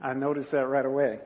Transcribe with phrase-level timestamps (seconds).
[0.00, 1.18] I noticed that right away.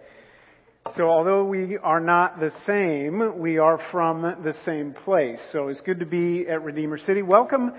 [0.97, 5.41] So although we are not the same, we are from the same place.
[5.53, 7.21] So it's good to be at Redeemer City.
[7.21, 7.73] Welcome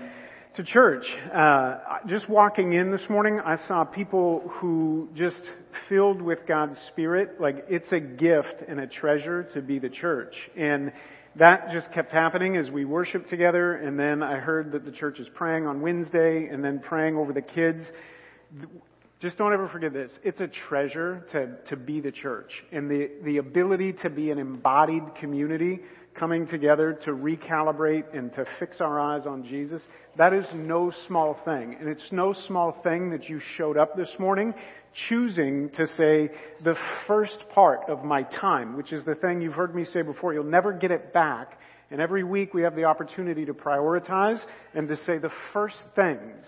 [0.54, 1.04] to church.
[1.34, 5.40] Uh, just walking in this morning, I saw people who just
[5.88, 7.40] filled with God's Spirit.
[7.40, 10.34] Like it's a gift and a treasure to be the church.
[10.56, 10.92] And
[11.34, 13.74] that just kept happening as we worshiped together.
[13.74, 17.32] And then I heard that the church is praying on Wednesday and then praying over
[17.32, 17.84] the kids
[19.20, 20.10] just don't ever forget this.
[20.22, 24.38] It's a treasure to, to be the church and the, the ability to be an
[24.38, 25.80] embodied community
[26.14, 29.82] coming together to recalibrate and to fix our eyes on Jesus.
[30.16, 31.76] That is no small thing.
[31.78, 34.54] And it's no small thing that you showed up this morning
[35.08, 36.30] choosing to say
[36.62, 40.32] the first part of my time, which is the thing you've heard me say before.
[40.32, 41.58] You'll never get it back.
[41.90, 44.40] And every week we have the opportunity to prioritize
[44.72, 46.46] and to say the first things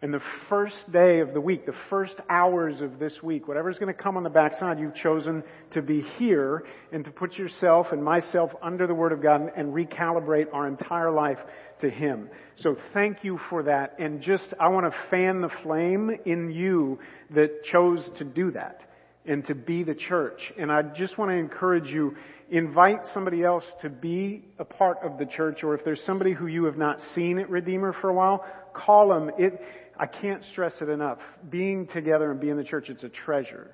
[0.00, 3.92] and the first day of the week, the first hours of this week, whatever's going
[3.92, 6.62] to come on the backside, you've chosen to be here
[6.92, 11.10] and to put yourself and myself under the Word of God and recalibrate our entire
[11.10, 11.38] life
[11.80, 12.28] to Him.
[12.62, 13.96] So thank you for that.
[13.98, 17.00] And just, I want to fan the flame in you
[17.34, 18.84] that chose to do that
[19.26, 20.40] and to be the church.
[20.56, 22.16] And I just want to encourage you,
[22.50, 26.46] invite somebody else to be a part of the church, or if there's somebody who
[26.46, 29.30] you have not seen at Redeemer for a while, call them.
[29.38, 29.60] It,
[29.98, 31.18] I can't stress it enough.
[31.50, 33.70] Being together and being in the church, it's a treasure.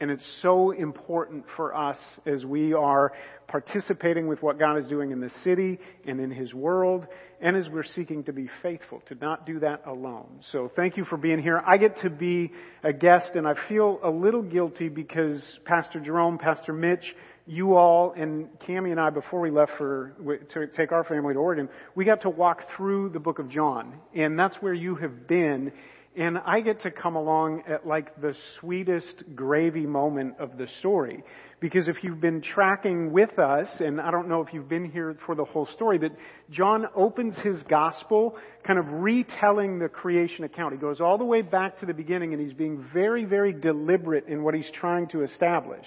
[0.00, 3.12] And it's so important for us as we are
[3.46, 7.06] participating with what God is doing in the city and in His world,
[7.40, 10.40] and as we're seeking to be faithful, to not do that alone.
[10.50, 11.62] So thank you for being here.
[11.64, 16.38] I get to be a guest, and I feel a little guilty because Pastor Jerome,
[16.38, 17.04] Pastor Mitch,
[17.46, 20.14] you all and Cami and I, before we left for
[20.54, 23.94] to take our family to Oregon, we got to walk through the book of John,
[24.14, 25.72] and that's where you have been.
[26.16, 31.24] And I get to come along at like the sweetest gravy moment of the story.
[31.58, 35.18] Because if you've been tracking with us, and I don't know if you've been here
[35.26, 36.12] for the whole story, but
[36.50, 40.74] John opens his gospel kind of retelling the creation account.
[40.74, 44.28] He goes all the way back to the beginning and he's being very, very deliberate
[44.28, 45.86] in what he's trying to establish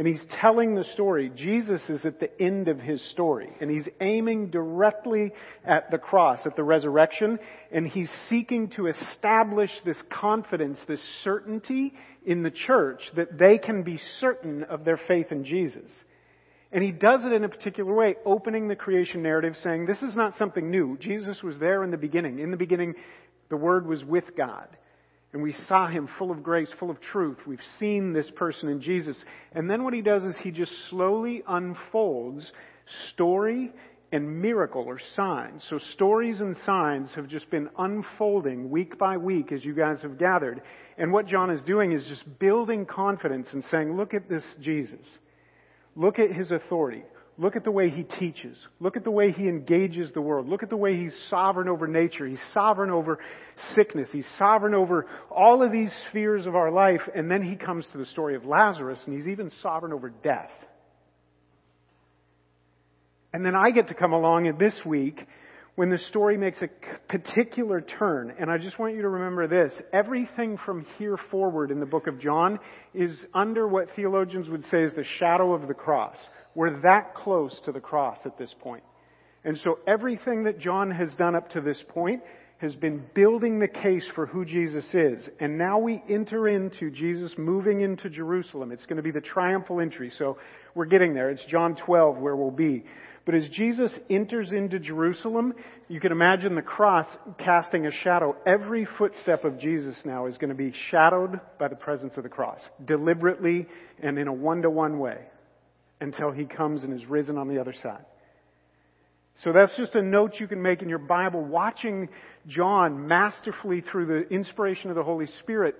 [0.00, 1.30] and he's telling the story.
[1.36, 5.30] Jesus is at the end of his story, and he's aiming directly
[5.62, 7.38] at the cross, at the resurrection,
[7.70, 11.92] and he's seeking to establish this confidence, this certainty
[12.24, 15.90] in the church that they can be certain of their faith in Jesus.
[16.72, 20.16] And he does it in a particular way, opening the creation narrative, saying, This is
[20.16, 20.96] not something new.
[20.96, 22.38] Jesus was there in the beginning.
[22.38, 22.94] In the beginning,
[23.50, 24.66] the Word was with God.
[25.32, 27.38] And we saw him full of grace, full of truth.
[27.46, 29.16] We've seen this person in Jesus.
[29.52, 32.50] And then what he does is he just slowly unfolds
[33.12, 33.70] story
[34.12, 35.62] and miracle or signs.
[35.70, 40.18] So stories and signs have just been unfolding week by week as you guys have
[40.18, 40.62] gathered.
[40.98, 45.06] And what John is doing is just building confidence and saying, look at this Jesus.
[45.94, 47.04] Look at his authority.
[47.40, 48.54] Look at the way he teaches.
[48.80, 50.46] Look at the way he engages the world.
[50.46, 52.26] Look at the way he's sovereign over nature.
[52.26, 53.18] He's sovereign over
[53.74, 54.10] sickness.
[54.12, 57.00] He's sovereign over all of these spheres of our life.
[57.14, 60.50] And then he comes to the story of Lazarus and he's even sovereign over death.
[63.32, 65.26] And then I get to come along in this week
[65.76, 66.68] when the story makes a
[67.08, 68.34] particular turn.
[68.38, 69.72] And I just want you to remember this.
[69.94, 72.58] Everything from here forward in the book of John
[72.92, 76.18] is under what theologians would say is the shadow of the cross.
[76.54, 78.82] We're that close to the cross at this point.
[79.44, 82.22] And so everything that John has done up to this point
[82.58, 85.26] has been building the case for who Jesus is.
[85.38, 88.70] And now we enter into Jesus moving into Jerusalem.
[88.70, 90.12] It's going to be the triumphal entry.
[90.18, 90.36] So
[90.74, 91.30] we're getting there.
[91.30, 92.84] It's John 12 where we'll be.
[93.24, 95.54] But as Jesus enters into Jerusalem,
[95.88, 97.06] you can imagine the cross
[97.38, 98.36] casting a shadow.
[98.46, 102.28] Every footstep of Jesus now is going to be shadowed by the presence of the
[102.28, 103.66] cross, deliberately
[104.02, 105.18] and in a one-to-one way
[106.00, 108.04] until he comes and is risen on the other side.
[109.44, 111.42] So that's just a note you can make in your Bible.
[111.42, 112.08] Watching
[112.46, 115.76] John masterfully through the inspiration of the Holy Spirit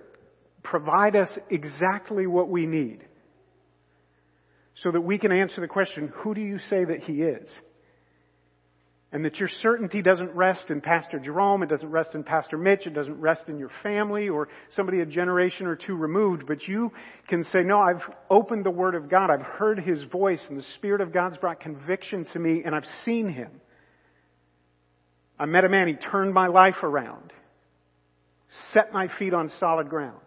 [0.63, 3.05] provide us exactly what we need
[4.83, 7.49] so that we can answer the question, who do you say that he is?
[9.13, 12.87] And that your certainty doesn't rest in Pastor Jerome, it doesn't rest in Pastor Mitch,
[12.87, 16.93] it doesn't rest in your family or somebody a generation or two removed, but you
[17.27, 20.65] can say, no, I've opened the Word of God, I've heard His voice, and the
[20.75, 23.51] Spirit of God's brought conviction to me, and I've seen Him.
[25.37, 27.33] I met a man, he turned my life around,
[28.73, 30.21] set my feet on solid ground.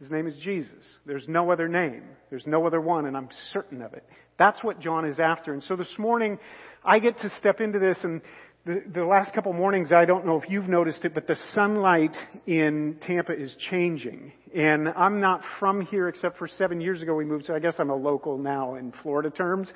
[0.00, 0.84] His name is Jesus.
[1.06, 2.02] There's no other name.
[2.28, 4.04] There's no other one, and I'm certain of it.
[4.38, 5.54] That's what John is after.
[5.54, 6.38] And so this morning,
[6.84, 8.20] I get to step into this and
[8.66, 12.16] The, the last couple mornings, I don't know if you've noticed it, but the sunlight
[12.46, 14.32] in Tampa is changing.
[14.54, 17.74] And I'm not from here except for seven years ago we moved, so I guess
[17.78, 19.68] I'm a local now in Florida terms.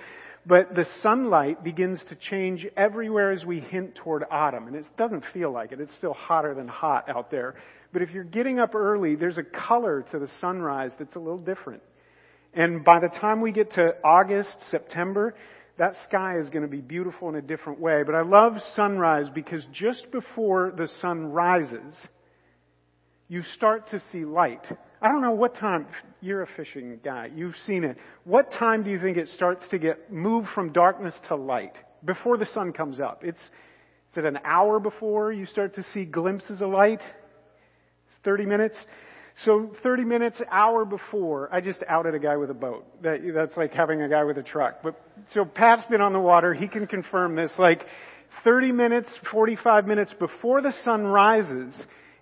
[0.47, 4.69] But the sunlight begins to change everywhere as we hint toward autumn.
[4.69, 5.81] And it doesn't feel like it.
[5.83, 7.57] It's still hotter than hot out there.
[7.93, 11.45] But if you're getting up early, there's a color to the sunrise that's a little
[11.53, 11.83] different.
[12.55, 15.35] And by the time we get to August, September,
[15.79, 18.03] that sky is going to be beautiful in a different way.
[18.05, 21.95] But I love sunrise because just before the sun rises,
[23.29, 24.65] you start to see light.
[25.01, 25.87] I don't know what time,
[26.21, 27.97] you're a fishing guy, you've seen it.
[28.25, 31.77] What time do you think it starts to get moved from darkness to light?
[32.05, 33.23] Before the sun comes up.
[33.25, 37.01] It's, is it an hour before you start to see glimpses of light?
[38.25, 38.77] 30 minutes?
[39.45, 42.85] So 30 minutes, hour before, I just outed a guy with a boat.
[43.03, 44.83] That, that's like having a guy with a truck.
[44.83, 45.01] But,
[45.33, 47.53] so Pat's been on the water, he can confirm this.
[47.59, 47.85] Like
[48.43, 51.75] 30 minutes, 45 minutes before the sun rises,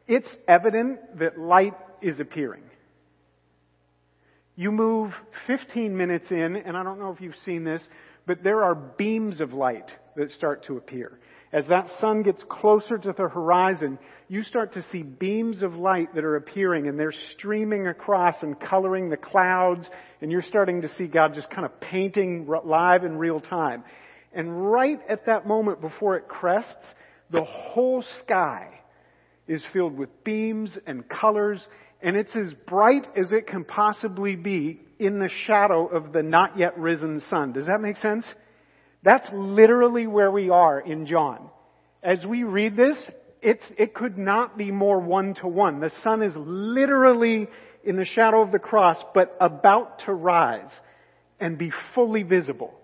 [0.07, 2.65] it's evident that light is appearing.
[4.55, 5.13] You move
[5.47, 7.83] 15 minutes in, and I don't know if you've seen this,
[8.27, 11.19] but there are beams of light that start to appear.
[11.53, 13.99] As that sun gets closer to the horizon,
[14.29, 18.59] you start to see beams of light that are appearing and they're streaming across and
[18.59, 19.89] coloring the clouds
[20.21, 23.85] and you're starting to see God just kind of painting live in real time.
[24.33, 26.75] And right at that moment before it crests,
[27.31, 28.81] the whole sky
[29.47, 31.65] is filled with beams and colors
[32.03, 36.59] and it's as bright as it can possibly be in the shadow of the not
[36.59, 37.53] yet risen sun.
[37.53, 38.25] Does that make sense?
[39.07, 41.49] That's literally where we are in John.
[42.03, 42.97] As we read this,
[43.41, 45.79] it's, it could not be more one to one.
[45.79, 47.47] The sun is literally
[47.85, 50.73] in the shadow of the cross, but about to rise
[51.39, 52.75] and be fully visible.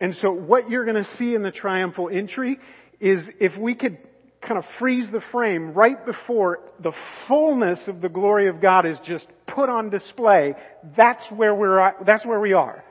[0.00, 2.58] And so what you're going to see in the triumphal entry
[2.98, 3.98] is if we could
[4.40, 6.92] kind of freeze the frame right before the
[7.26, 10.54] fullness of the glory of God is just put on display,
[10.96, 12.82] that's where we're, that's where we are.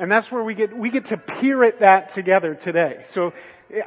[0.00, 3.04] And that's where we get, we get to peer at that together today.
[3.14, 3.32] So,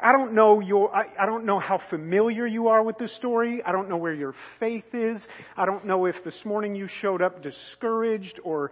[0.01, 3.61] I don't know your, I, I don't know how familiar you are with this story.
[3.65, 5.21] I don't know where your faith is.
[5.57, 8.71] I don't know if this morning you showed up discouraged or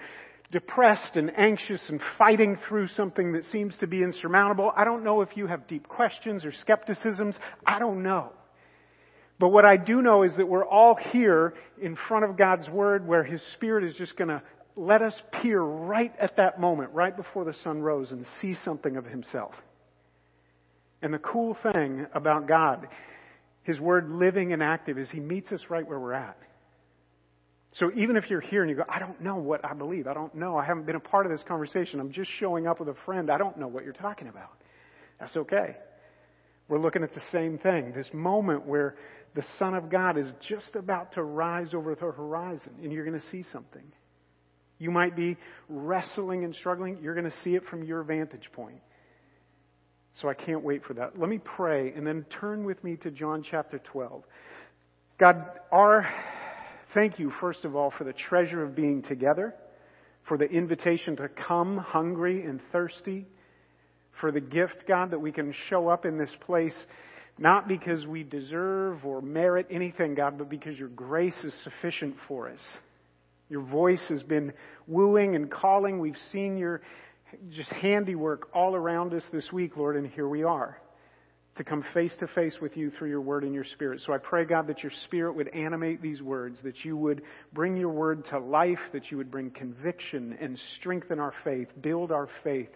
[0.52, 4.72] depressed and anxious and fighting through something that seems to be insurmountable.
[4.76, 7.36] I don't know if you have deep questions or skepticisms.
[7.66, 8.32] I don't know.
[9.40, 13.08] But what I do know is that we're all here in front of God's Word
[13.08, 14.44] where His Spirit is just to
[14.76, 18.96] let us peer right at that moment, right before the sun rose, and see something
[18.98, 19.54] of Himself.
[21.02, 22.88] And the cool thing about God,
[23.64, 26.38] His Word living and active, is He meets us right where we're at.
[27.74, 30.14] So even if you're here and you go, I don't know what I believe, I
[30.14, 32.90] don't know, I haven't been a part of this conversation, I'm just showing up with
[32.90, 34.52] a friend, I don't know what you're talking about.
[35.20, 35.78] That's okay.
[36.68, 37.94] We're looking at the same thing.
[37.96, 38.96] This moment where
[39.36, 43.20] the Son of God is just about to rise over the horizon and you're going
[43.20, 43.84] to see something.
[44.82, 45.38] You might be
[45.70, 46.98] wrestling and struggling.
[47.04, 48.80] You're going to see it from your vantage point.
[50.20, 51.20] So I can't wait for that.
[51.20, 54.24] Let me pray and then turn with me to John chapter 12.
[55.20, 56.10] God, our
[56.96, 59.54] thank you, first of all, for the treasure of being together,
[60.28, 63.28] for the invitation to come hungry and thirsty,
[64.20, 66.76] for the gift, God, that we can show up in this place
[67.38, 72.50] not because we deserve or merit anything, God, but because your grace is sufficient for
[72.50, 72.60] us.
[73.52, 74.54] Your voice has been
[74.88, 76.00] wooing and calling.
[76.00, 76.82] We've seen your
[77.50, 80.78] just handiwork all around us this week, Lord, and here we are
[81.58, 84.02] to come face to face with you through your word and your spirit.
[84.06, 87.76] So I pray, God, that your spirit would animate these words, that you would bring
[87.76, 92.30] your word to life, that you would bring conviction and strengthen our faith, build our
[92.46, 92.70] faith.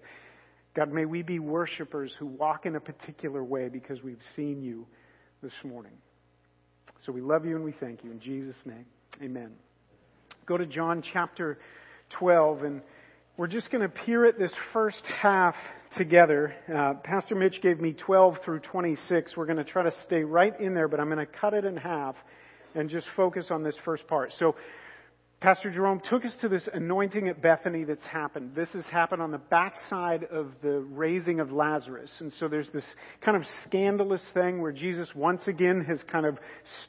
[0.75, 4.85] God, may we be worshipers who walk in a particular way because we've seen you
[5.41, 5.93] this morning.
[7.05, 8.11] So we love you and we thank you.
[8.11, 8.85] In Jesus' name,
[9.23, 9.51] amen.
[10.45, 11.57] Go to John chapter
[12.19, 12.81] 12, and
[13.35, 15.55] we're just going to peer at this first half
[15.97, 16.53] together.
[16.71, 19.35] Uh, Pastor Mitch gave me 12 through 26.
[19.35, 21.65] We're going to try to stay right in there, but I'm going to cut it
[21.65, 22.15] in half
[22.75, 24.33] and just focus on this first part.
[24.37, 24.55] So,
[25.45, 28.55] Pastor Jerome took us to this anointing at Bethany that's happened.
[28.55, 32.09] This has happened on the backside of the raising of Lazarus.
[32.17, 32.83] And so there's this
[33.21, 36.39] kind of scandalous thing where Jesus once again has kind of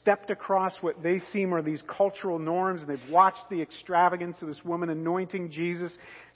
[0.01, 4.47] stepped across what they seem are these cultural norms and they've watched the extravagance of
[4.47, 5.91] this woman anointing Jesus.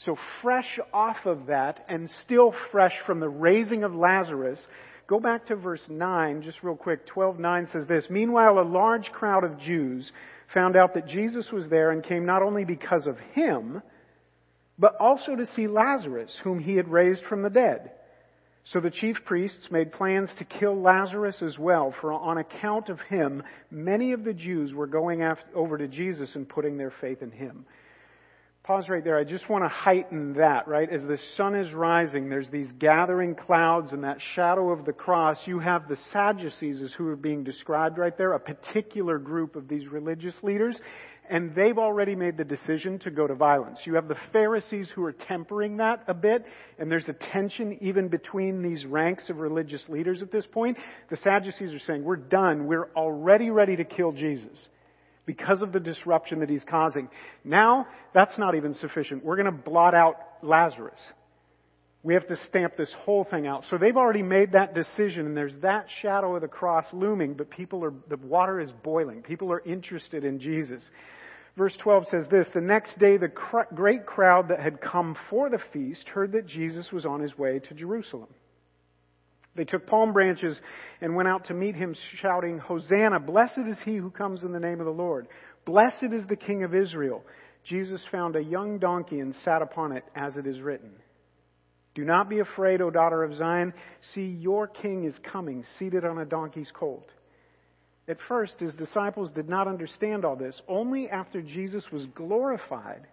[0.06, 4.60] So fresh off of that and still fresh from the raising of Lazarus,
[5.08, 7.06] Go back to verse 9, just real quick.
[7.08, 10.10] 12:9 says this, Meanwhile, a large crowd of Jews
[10.54, 13.82] found out that Jesus was there and came not only because of him,
[14.78, 17.92] but also to see Lazarus, whom he had raised from the dead.
[18.74, 23.00] So the chief priests made plans to kill Lazarus as well, for on account of
[23.02, 25.24] him, many of the Jews were going
[25.56, 27.66] over to Jesus and putting their faith in him.
[28.64, 29.18] Pause right there.
[29.18, 30.88] I just want to heighten that, right?
[30.88, 35.40] As the sun is rising, there's these gathering clouds and that shadow of the cross.
[35.48, 39.68] You have the Sadducees as who are being described right there, a particular group of
[39.68, 40.80] these religious leaders,
[41.28, 43.80] and they've already made the decision to go to violence.
[43.86, 46.46] You have the Pharisees who are tempering that a bit,
[46.78, 50.78] and there's a tension even between these ranks of religious leaders at this point.
[51.10, 52.68] The Sadducees are saying, we're done.
[52.68, 54.56] We're already ready to kill Jesus
[55.26, 57.10] because of the disruption that he's causing.
[57.44, 59.24] Now, that's not even sufficient.
[59.24, 61.00] We're going to blot out Lazarus.
[62.04, 63.64] We have to stamp this whole thing out.
[63.70, 67.52] So they've already made that decision, and there's that shadow of the cross looming, but
[67.52, 69.22] people are, the water is boiling.
[69.22, 70.82] People are interested in Jesus.
[71.56, 75.50] Verse 12 says this The next day, the cr- great crowd that had come for
[75.50, 78.30] the feast heard that Jesus was on his way to Jerusalem.
[79.56, 80.60] They took palm branches
[81.02, 83.20] and went out to meet him, shouting, Hosanna!
[83.20, 85.28] Blessed is he who comes in the name of the Lord.
[85.66, 87.24] Blessed is the King of Israel.
[87.66, 90.92] Jesus found a young donkey and sat upon it, as it is written.
[91.94, 93.74] Do not be afraid, O daughter of Zion.
[94.14, 97.10] See, your king is coming, seated on a donkey's colt.
[98.08, 100.60] At first, his disciples did not understand all this.
[100.68, 103.08] Only after Jesus was glorified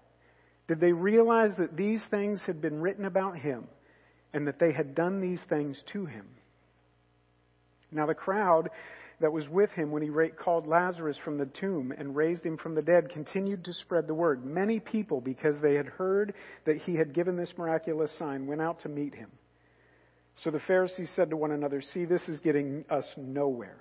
[0.68, 3.66] did they realize that these things had been written about him
[4.32, 6.26] and that they had done these things to him.
[7.90, 8.68] Now, the crowd
[9.20, 12.74] that was with him when he called Lazarus from the tomb and raised him from
[12.74, 14.44] the dead continued to spread the word.
[14.44, 16.34] Many people, because they had heard
[16.66, 19.30] that he had given this miraculous sign, went out to meet him.
[20.44, 23.78] So the Pharisees said to one another, See, this is getting us nowhere.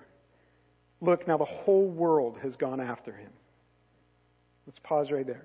[1.00, 3.30] Look, now the whole world has gone after him.
[4.66, 5.44] Let's pause right there.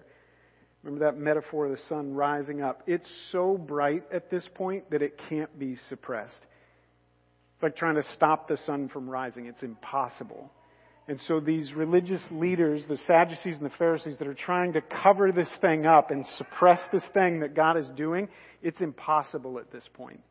[0.84, 2.84] Remember that metaphor of the sun rising up?
[2.88, 6.36] It's so bright at this point that it can't be suppressed.
[7.56, 9.46] It's like trying to stop the sun from rising.
[9.46, 10.52] It's impossible.
[11.08, 15.32] And so these religious leaders, the Sadducees and the Pharisees that are trying to cover
[15.32, 18.28] this thing up and suppress this thing that God is doing,
[18.62, 20.22] it's impossible at this point.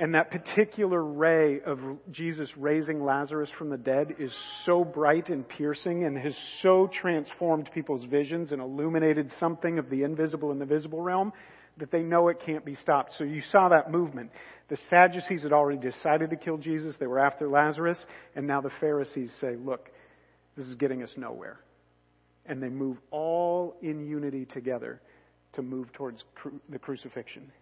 [0.00, 1.78] And that particular ray of
[2.10, 4.32] Jesus raising Lazarus from the dead is
[4.64, 10.02] so bright and piercing and has so transformed people's visions and illuminated something of the
[10.04, 11.34] invisible in the visible realm
[11.76, 13.12] that they know it can't be stopped.
[13.18, 14.30] So you saw that movement.
[14.70, 16.96] The Sadducees had already decided to kill Jesus.
[16.98, 17.98] They were after Lazarus.
[18.34, 19.90] And now the Pharisees say, look,
[20.56, 21.60] this is getting us nowhere.
[22.46, 25.02] And they move all in unity together
[25.52, 27.52] to move towards cru- the crucifixion.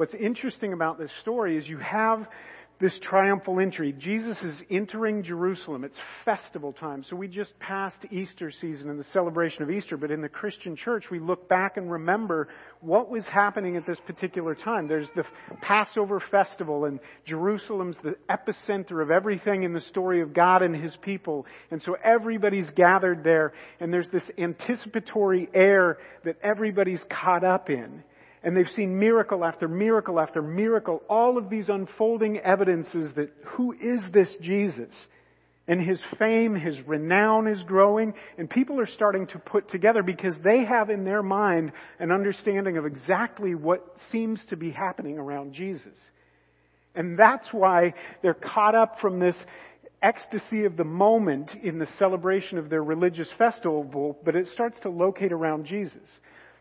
[0.00, 2.26] What's interesting about this story is you have
[2.80, 3.92] this triumphal entry.
[3.92, 5.84] Jesus is entering Jerusalem.
[5.84, 7.04] It's festival time.
[7.10, 10.74] So we just passed Easter season and the celebration of Easter, but in the Christian
[10.74, 12.48] church, we look back and remember
[12.80, 14.88] what was happening at this particular time.
[14.88, 15.24] There's the
[15.60, 20.96] Passover festival, and Jerusalem's the epicenter of everything in the story of God and His
[21.02, 21.44] people.
[21.70, 28.02] And so everybody's gathered there, and there's this anticipatory air that everybody's caught up in.
[28.42, 33.72] And they've seen miracle after miracle after miracle, all of these unfolding evidences that who
[33.72, 34.94] is this Jesus?
[35.68, 40.34] And his fame, his renown is growing, and people are starting to put together because
[40.42, 45.52] they have in their mind an understanding of exactly what seems to be happening around
[45.52, 45.96] Jesus.
[46.94, 49.36] And that's why they're caught up from this
[50.02, 54.88] ecstasy of the moment in the celebration of their religious festival, but it starts to
[54.90, 56.08] locate around Jesus.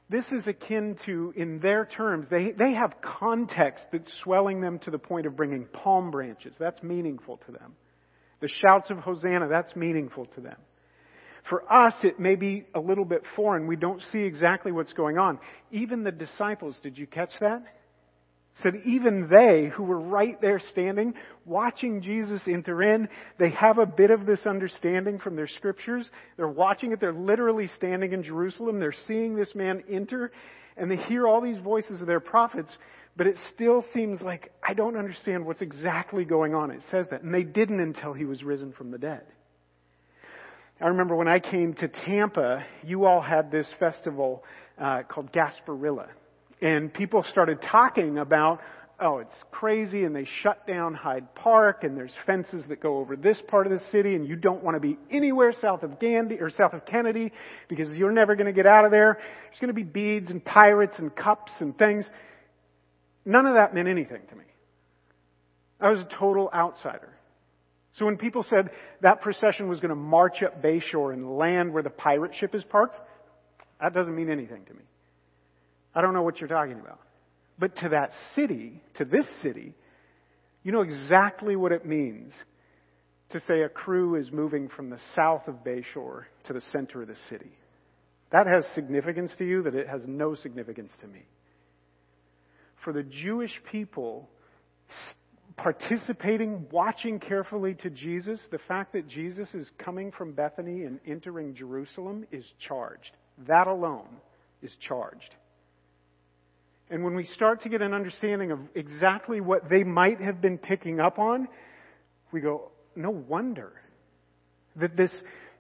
[0.10, 4.92] This is akin to, in their terms, they, they have context that's swelling them to
[4.92, 6.54] the point of bringing palm branches.
[6.60, 7.75] That's meaningful to them.
[8.42, 10.58] The shouts of Hosanna, that's meaningful to them.
[11.48, 13.68] For us, it may be a little bit foreign.
[13.68, 15.39] We don't see exactly what's going on.
[15.72, 17.63] Even the disciples, did you catch that?
[18.62, 21.13] Said even they who were right there standing,
[21.46, 26.10] watching Jesus enter in, they have a bit of this understanding from their scriptures.
[26.38, 27.00] They're watching it.
[27.00, 28.80] They're literally standing in Jerusalem.
[28.80, 30.32] They're seeing this man enter
[30.80, 32.72] and they hear all these voices of their prophets,
[33.18, 36.72] but it still seems like I don't understand what's exactly going on.
[36.72, 37.22] It says that.
[37.22, 39.24] And they didn't until he was risen from the dead.
[40.82, 44.46] I remember when I came to Tampa, you all had this festival
[44.82, 46.08] uh, called Gasparilla
[46.62, 48.60] and people started talking about,
[49.00, 53.16] oh, it's crazy, and they shut down Hyde Park, and there's fences that go over
[53.16, 56.36] this part of the city, and you don't want to be anywhere south of Gandy
[56.39, 57.32] or south of Kennedy
[57.70, 59.20] because you're never going to get out of there.
[59.46, 62.06] There's going to be beads and pirates and cups and things.
[63.25, 64.44] None of that meant anything to me.
[65.80, 67.13] I was a total outsider.
[67.98, 68.70] So when people said
[69.01, 72.63] that procession was going to march up Bayshore and land where the pirate ship is
[72.63, 73.00] parked,
[73.82, 74.82] that doesn't mean anything to me.
[75.93, 77.00] I don't know what you're talking about.
[77.58, 79.74] But to that city, to this city,
[80.63, 82.31] you know exactly what it means
[83.31, 87.08] to say a crew is moving from the south of Bayshore to the center of
[87.08, 87.51] the city.
[88.31, 91.24] That has significance to you that it has no significance to me.
[92.84, 94.29] For the Jewish people
[95.58, 101.55] participating, watching carefully to Jesus, the fact that Jesus is coming from Bethany and entering
[101.55, 103.12] Jerusalem is charged.
[103.48, 104.08] That alone
[104.62, 105.36] is charged.
[106.89, 110.58] And when we start to get an understanding of exactly what they might have been
[110.58, 111.48] picking up on,
[112.31, 113.74] we go, no wonder
[114.75, 115.12] that this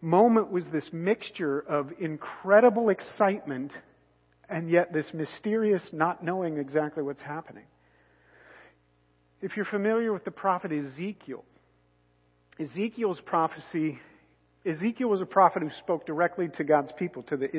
[0.01, 3.71] moment was this mixture of incredible excitement
[4.49, 7.65] and yet this mysterious not knowing exactly what's happening.
[9.41, 11.45] If you're familiar with the prophet Ezekiel,
[12.59, 13.99] Ezekiel's prophecy,
[14.65, 17.49] Ezekiel was a prophet who spoke directly to God's people, to the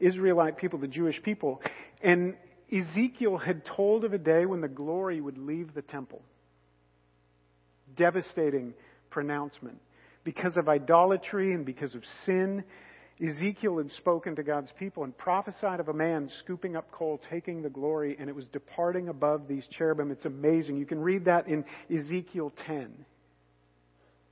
[0.00, 1.62] Israelite people, the Jewish people.
[2.02, 2.34] And
[2.74, 6.22] Ezekiel had told of a day when the glory would leave the temple.
[7.96, 8.74] Devastating
[9.10, 9.78] pronouncement.
[10.24, 12.64] Because of idolatry and because of sin,
[13.22, 17.62] Ezekiel had spoken to God's people and prophesied of a man scooping up coal, taking
[17.62, 20.10] the glory, and it was departing above these cherubim.
[20.10, 20.76] It's amazing.
[20.76, 21.64] You can read that in
[21.94, 22.92] Ezekiel 10.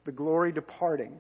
[0.05, 1.13] The glory departing.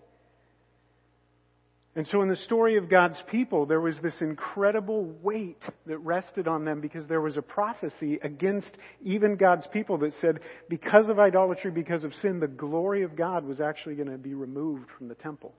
[1.95, 6.49] And so in the story of God's people, there was this incredible weight that rested
[6.49, 8.71] on them because there was a prophecy against
[9.05, 13.45] even God's people that said, because of idolatry, because of sin, the glory of God
[13.45, 15.53] was actually going to be removed from the temple.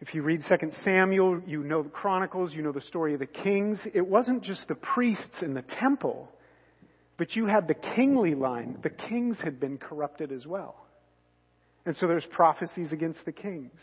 [0.00, 3.26] If you read 2 Samuel, you know the Chronicles, you know the story of the
[3.26, 3.78] kings.
[3.92, 6.30] It wasn't just the priests in the temple,
[7.18, 8.78] but you had the kingly line.
[8.82, 10.86] The kings had been corrupted as well.
[11.84, 13.78] And so there's prophecies against the kings.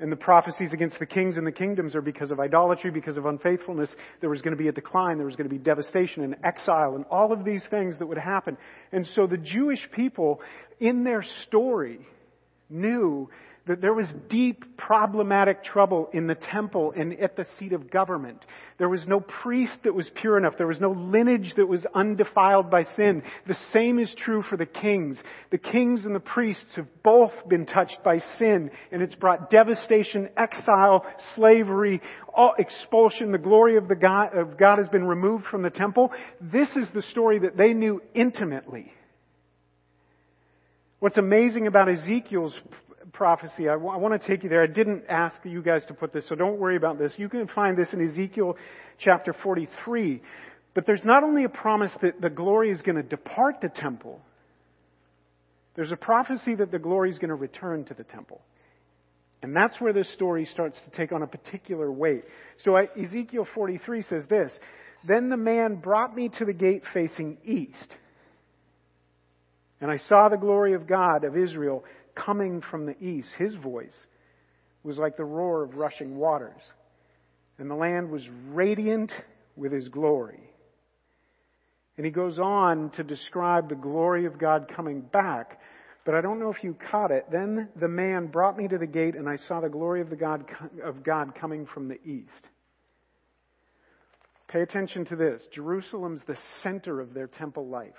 [0.00, 3.26] And the prophecies against the kings and the kingdoms are because of idolatry, because of
[3.26, 3.90] unfaithfulness.
[4.20, 6.96] There was going to be a decline, there was going to be devastation and exile,
[6.96, 8.56] and all of these things that would happen.
[8.90, 10.40] And so the Jewish people,
[10.80, 12.00] in their story,
[12.68, 13.28] knew
[13.66, 18.44] that there was deep problematic trouble in the temple and at the seat of government.
[18.78, 20.54] There was no priest that was pure enough.
[20.58, 23.22] There was no lineage that was undefiled by sin.
[23.46, 25.16] The same is true for the kings.
[25.52, 30.28] The kings and the priests have both been touched by sin and it's brought devastation,
[30.36, 31.06] exile,
[31.36, 32.00] slavery,
[32.58, 33.30] expulsion.
[33.30, 36.10] The glory of, the God, of God has been removed from the temple.
[36.40, 38.92] This is the story that they knew intimately.
[40.98, 42.54] What's amazing about Ezekiel's
[43.12, 43.68] prophecy.
[43.68, 44.62] I, w- I want to take you there.
[44.62, 47.12] I didn't ask you guys to put this, so don't worry about this.
[47.16, 48.56] You can find this in Ezekiel
[48.98, 50.22] chapter 43.
[50.74, 54.20] But there's not only a promise that the glory is going to depart the temple,
[55.74, 58.40] there's a prophecy that the glory is going to return to the temple.
[59.42, 62.24] And that's where this story starts to take on a particular weight.
[62.64, 64.52] So uh, Ezekiel 43 says this
[65.06, 67.96] Then the man brought me to the gate facing east.
[69.82, 73.28] And I saw the glory of God of Israel coming from the east.
[73.36, 73.96] His voice
[74.84, 76.60] was like the roar of rushing waters.
[77.58, 79.10] And the land was radiant
[79.56, 80.38] with his glory.
[81.96, 85.58] And he goes on to describe the glory of God coming back.
[86.06, 87.26] But I don't know if you caught it.
[87.32, 90.16] Then the man brought me to the gate, and I saw the glory of, the
[90.16, 90.44] God,
[90.84, 92.30] of God coming from the east.
[94.46, 95.42] Pay attention to this.
[95.52, 97.94] Jerusalem's the center of their temple life.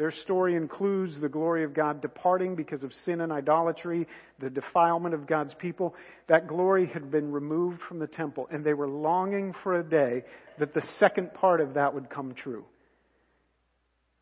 [0.00, 4.08] Their story includes the glory of God departing because of sin and idolatry,
[4.38, 5.94] the defilement of God's people.
[6.26, 10.24] That glory had been removed from the temple, and they were longing for a day
[10.58, 12.64] that the second part of that would come true.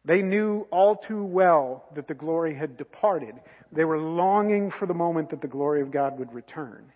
[0.05, 3.37] They knew all too well that the glory had departed.
[3.71, 6.87] They were longing for the moment that the glory of God would return.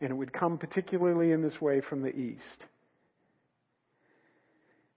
[0.00, 2.66] And it would come particularly in this way from the east.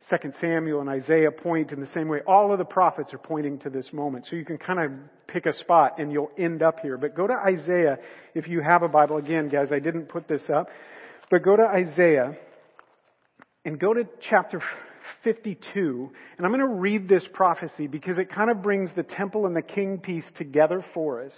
[0.09, 2.19] Second Samuel and Isaiah point in the same way.
[2.25, 4.25] All of the prophets are pointing to this moment.
[4.29, 4.91] So you can kind of
[5.27, 6.97] pick a spot and you'll end up here.
[6.97, 7.97] But go to Isaiah
[8.33, 9.17] if you have a Bible.
[9.17, 10.69] Again, guys, I didn't put this up.
[11.29, 12.37] But go to Isaiah
[13.65, 14.63] and go to chapter
[15.23, 16.09] 52.
[16.37, 19.55] And I'm going to read this prophecy because it kind of brings the temple and
[19.55, 21.33] the king piece together for us.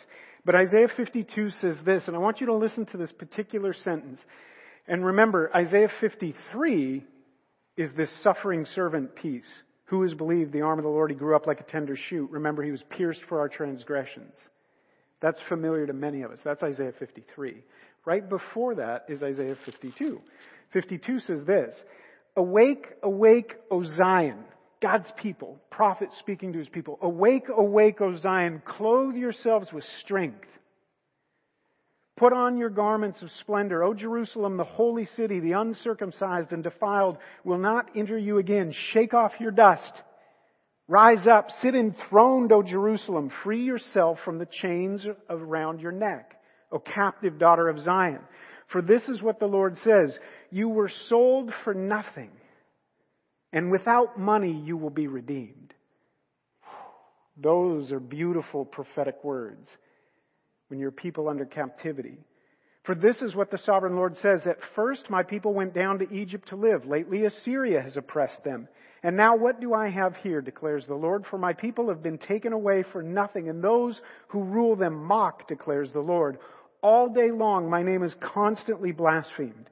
[0.45, 4.19] But Isaiah 52 says this, and I want you to listen to this particular sentence.
[4.88, 7.03] And remember, Isaiah 53
[7.77, 9.47] is this suffering servant piece.
[9.86, 11.12] Who has believed the arm of the Lord?
[11.12, 12.29] He grew up like a tender shoot.
[12.31, 14.34] Remember, he was pierced for our transgressions.
[15.21, 16.39] That's familiar to many of us.
[16.43, 17.57] That's Isaiah 53.
[18.05, 20.21] Right before that is Isaiah 52.
[20.73, 21.75] 52 says this
[22.38, 24.45] Awake, awake, O Zion.
[24.81, 26.97] God's people, prophet speaking to his people.
[27.03, 28.63] Awake, awake, O Zion.
[28.65, 30.47] Clothe yourselves with strength.
[32.21, 33.84] Put on your garments of splendor.
[33.84, 38.75] O Jerusalem, the holy city, the uncircumcised and defiled will not enter you again.
[38.93, 39.91] Shake off your dust.
[40.88, 43.31] Rise up, sit enthroned, O Jerusalem.
[43.43, 46.39] Free yourself from the chains around your neck,
[46.71, 48.19] O captive daughter of Zion.
[48.71, 50.15] For this is what the Lord says.
[50.51, 52.29] You were sold for nothing,
[53.51, 55.73] and without money you will be redeemed.
[57.36, 59.67] Those are beautiful prophetic words
[60.71, 62.17] when your people under captivity.
[62.84, 64.47] For this is what the sovereign Lord says.
[64.47, 66.86] At first my people went down to Egypt to live.
[66.86, 68.67] Lately Assyria has oppressed them.
[69.03, 71.25] And now what do I have here, declares the Lord?
[71.29, 75.47] For my people have been taken away for nothing, and those who rule them mock,
[75.47, 76.38] declares the Lord.
[76.81, 79.69] All day long my name is constantly blasphemed.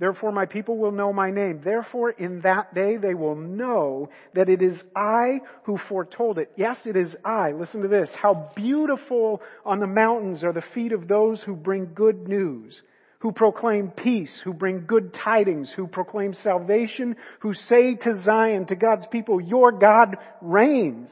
[0.00, 1.60] Therefore my people will know my name.
[1.64, 6.52] Therefore in that day they will know that it is I who foretold it.
[6.56, 7.50] Yes, it is I.
[7.50, 8.08] Listen to this.
[8.14, 12.80] How beautiful on the mountains are the feet of those who bring good news,
[13.18, 18.76] who proclaim peace, who bring good tidings, who proclaim salvation, who say to Zion, to
[18.76, 21.10] God's people, your God reigns.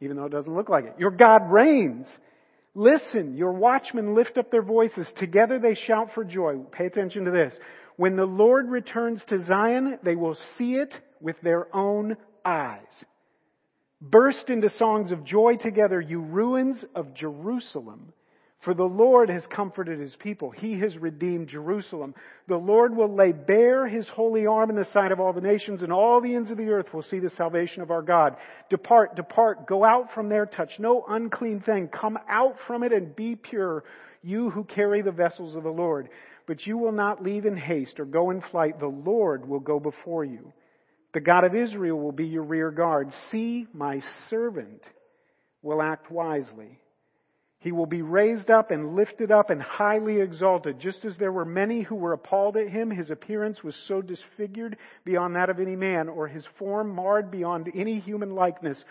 [0.00, 0.94] Even though it doesn't look like it.
[0.98, 2.06] Your God reigns.
[2.76, 5.08] Listen, your watchmen lift up their voices.
[5.16, 6.56] Together they shout for joy.
[6.70, 7.54] Pay attention to this.
[7.96, 12.80] When the Lord returns to Zion, they will see it with their own eyes.
[14.00, 18.12] Burst into songs of joy together, you ruins of Jerusalem.
[18.66, 20.50] For the Lord has comforted his people.
[20.50, 22.14] He has redeemed Jerusalem.
[22.48, 25.82] The Lord will lay bare his holy arm in the sight of all the nations,
[25.82, 28.36] and all the ends of the earth will see the salvation of our God.
[28.68, 31.88] Depart, depart, go out from there, touch no unclean thing.
[31.88, 33.84] Come out from it and be pure,
[34.22, 36.08] you who carry the vessels of the Lord.
[36.46, 38.78] But you will not leave in haste or go in flight.
[38.78, 40.52] The Lord will go before you.
[41.12, 43.10] The God of Israel will be your rear guard.
[43.30, 44.82] See, my servant
[45.62, 46.78] will act wisely.
[47.58, 50.78] He will be raised up and lifted up and highly exalted.
[50.78, 54.76] Just as there were many who were appalled at him, his appearance was so disfigured
[55.04, 58.84] beyond that of any man, or his form marred beyond any human likeness.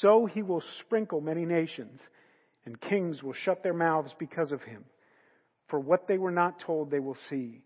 [0.00, 1.98] So he will sprinkle many nations,
[2.66, 4.84] and kings will shut their mouths because of him.
[5.70, 7.62] For what they were not told, they will see,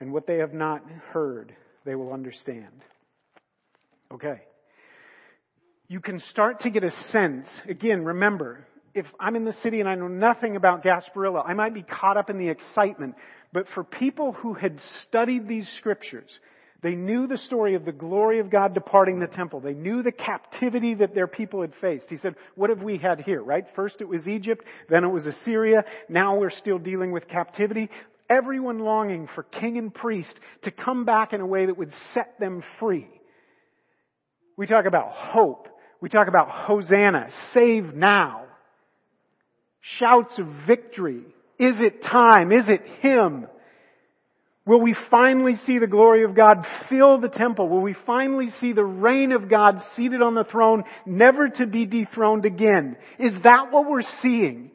[0.00, 0.82] and what they have not
[1.12, 2.84] heard, they will understand.
[4.12, 4.42] Okay.
[5.88, 9.88] You can start to get a sense, again, remember, if I'm in the city and
[9.88, 13.14] I know nothing about Gasparilla, I might be caught up in the excitement.
[13.52, 16.28] But for people who had studied these scriptures,
[16.80, 19.60] they knew the story of the glory of God departing the temple.
[19.60, 22.06] They knew the captivity that their people had faced.
[22.08, 23.64] He said, what have we had here, right?
[23.74, 27.90] First it was Egypt, then it was Assyria, now we're still dealing with captivity.
[28.30, 32.38] Everyone longing for king and priest to come back in a way that would set
[32.38, 33.08] them free.
[34.56, 35.68] We talk about hope.
[36.00, 38.44] We talk about Hosanna, save now.
[39.98, 41.22] Shouts of victory.
[41.58, 42.52] Is it time?
[42.52, 43.46] Is it Him?
[44.68, 47.70] Will we finally see the glory of God fill the temple?
[47.70, 51.86] Will we finally see the reign of God seated on the throne, never to be
[51.86, 52.98] dethroned again?
[53.18, 54.70] Is that what we're seeing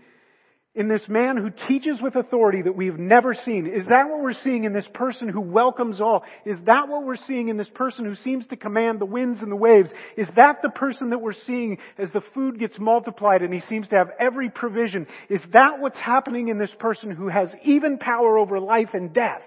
[0.74, 3.68] in this man who teaches with authority that we've never seen?
[3.68, 6.24] Is that what we're seeing in this person who welcomes all?
[6.44, 9.52] Is that what we're seeing in this person who seems to command the winds and
[9.52, 9.92] the waves?
[10.18, 13.88] Is that the person that we're seeing as the food gets multiplied and he seems
[13.90, 15.06] to have every provision?
[15.30, 19.44] Is that what's happening in this person who has even power over life and death?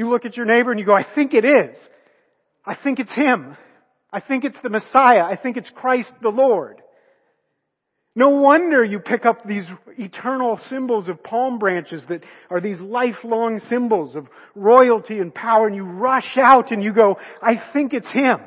[0.00, 1.76] You look at your neighbor and you go, I think it is.
[2.64, 3.54] I think it's Him.
[4.10, 5.24] I think it's the Messiah.
[5.24, 6.80] I think it's Christ the Lord.
[8.16, 9.64] No wonder you pick up these
[9.98, 15.76] eternal symbols of palm branches that are these lifelong symbols of royalty and power and
[15.76, 18.38] you rush out and you go, I think it's Him.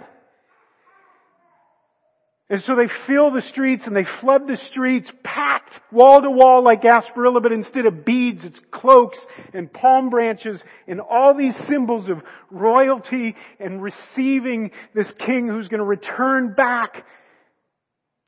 [2.53, 6.63] And so they fill the streets and they flood the streets packed wall to wall
[6.63, 9.17] like Gasparilla, but instead of beads, it's cloaks
[9.55, 15.79] and palm branches and all these symbols of royalty and receiving this king who's going
[15.79, 17.03] to return back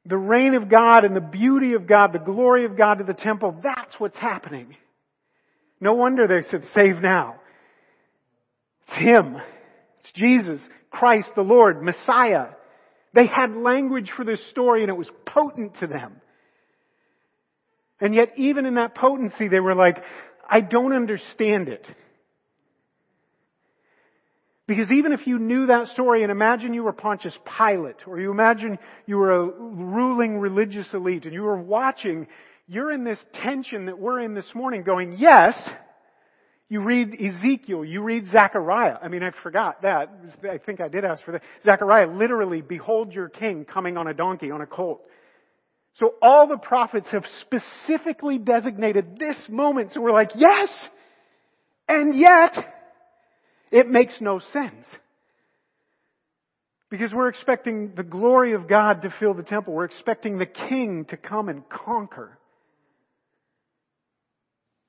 [0.08, 3.14] the reign of God and the beauty of God, the glory of God to the
[3.14, 3.56] temple.
[3.62, 4.76] That's what's happening.
[5.80, 7.36] No wonder they said, save now.
[8.88, 9.38] It's Him.
[10.00, 12.48] It's Jesus, Christ the Lord, Messiah.
[13.16, 16.18] They had language for this story and it was potent to them.
[18.02, 20.04] And yet even in that potency, they were like,
[20.48, 21.88] I don't understand it.
[24.68, 28.32] Because even if you knew that story and imagine you were Pontius Pilate or you
[28.32, 32.28] imagine you were a ruling religious elite and you were watching,
[32.68, 35.56] you're in this tension that we're in this morning going, yes,
[36.68, 38.98] you read Ezekiel, you read Zechariah.
[39.02, 40.10] I mean, I forgot that.
[40.50, 41.42] I think I did ask for that.
[41.64, 45.02] Zechariah, literally, behold your king coming on a donkey, on a colt.
[46.00, 49.92] So all the prophets have specifically designated this moment.
[49.94, 50.70] So we're like, yes!
[51.88, 52.58] And yet,
[53.72, 54.86] it makes no sense.
[56.90, 59.74] Because we're expecting the glory of God to fill the temple.
[59.74, 62.38] We're expecting the king to come and conquer.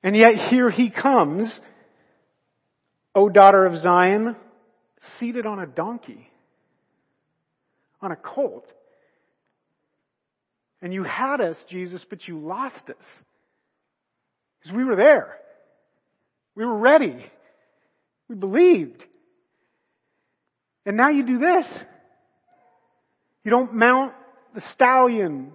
[0.07, 1.59] And yet here he comes,
[3.13, 4.37] O daughter of Zion,
[5.19, 6.29] seated on a donkey,
[8.01, 8.65] on a colt.
[10.81, 13.05] And you had us, Jesus, but you lost us.
[14.61, 15.35] Because we were there.
[16.55, 17.25] We were ready.
[18.29, 19.03] We believed.
[20.85, 21.67] And now you do this.
[23.43, 24.13] You don't mount
[24.55, 25.51] the stallion,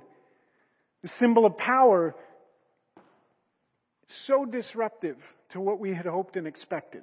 [1.03, 2.15] the symbol of power.
[4.27, 5.17] So disruptive
[5.51, 7.03] to what we had hoped and expected.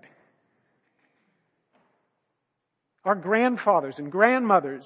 [3.06, 4.86] Our grandfathers and grandmothers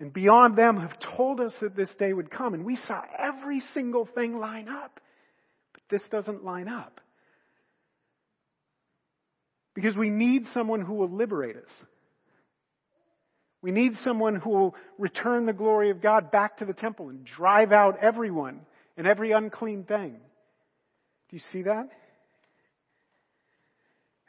[0.00, 3.60] and beyond them have told us that this day would come, and we saw every
[3.74, 5.00] single thing line up.
[5.72, 7.00] But this doesn't line up.
[9.74, 11.70] Because we need someone who will liberate us.
[13.60, 17.24] We need someone who will return the glory of God back to the temple and
[17.24, 18.60] drive out everyone
[18.96, 20.16] and every unclean thing.
[21.30, 21.88] Do you see that?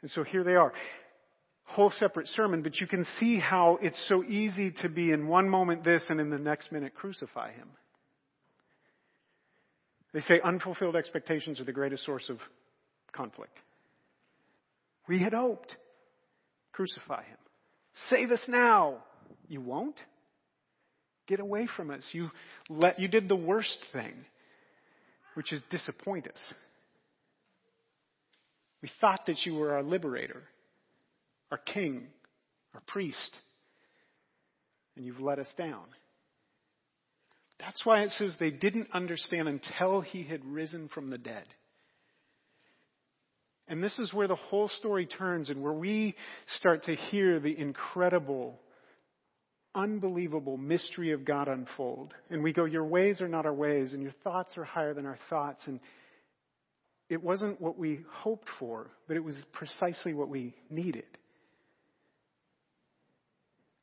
[0.02, 0.72] And so here they are
[1.70, 5.48] whole separate sermon, but you can see how it's so easy to be in one
[5.48, 7.68] moment this and in the next minute crucify him.
[10.12, 12.38] They say unfulfilled expectations are the greatest source of
[13.12, 13.56] conflict.
[15.08, 15.76] We had hoped.
[16.72, 17.36] Crucify him.
[18.08, 19.04] Save us now.
[19.48, 19.96] You won't?
[21.28, 22.02] Get away from us.
[22.10, 22.30] You
[22.68, 24.14] let, you did the worst thing,
[25.34, 26.54] which is disappoint us.
[28.82, 30.42] We thought that you were our liberator
[31.50, 32.06] our king,
[32.74, 33.36] our priest,
[34.96, 35.84] and you've let us down.
[37.58, 41.44] That's why it says they didn't understand until he had risen from the dead.
[43.68, 46.16] And this is where the whole story turns and where we
[46.56, 48.58] start to hear the incredible,
[49.74, 52.12] unbelievable mystery of God unfold.
[52.30, 55.06] And we go, Your ways are not our ways, and your thoughts are higher than
[55.06, 55.62] our thoughts.
[55.66, 55.78] And
[57.10, 61.04] it wasn't what we hoped for, but it was precisely what we needed.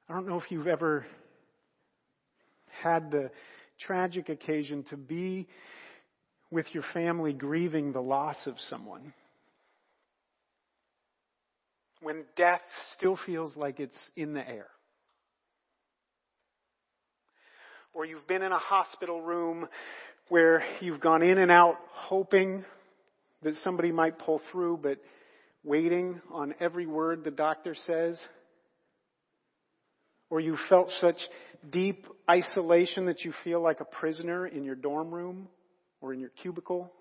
[0.09, 1.05] I don't know if you've ever
[2.81, 3.29] had the
[3.81, 5.49] tragic occasion to be
[6.49, 9.13] with your family grieving the loss of someone.
[12.01, 12.61] When death
[12.95, 14.67] still feels like it's in the air.
[17.93, 19.67] Or you've been in a hospital room
[20.29, 22.63] where you've gone in and out hoping
[23.43, 24.97] that somebody might pull through, but
[25.63, 28.19] waiting on every word the doctor says
[30.30, 31.17] or you felt such
[31.71, 35.47] deep isolation that you feel like a prisoner in your dorm room
[36.02, 36.91] or in your cubicle.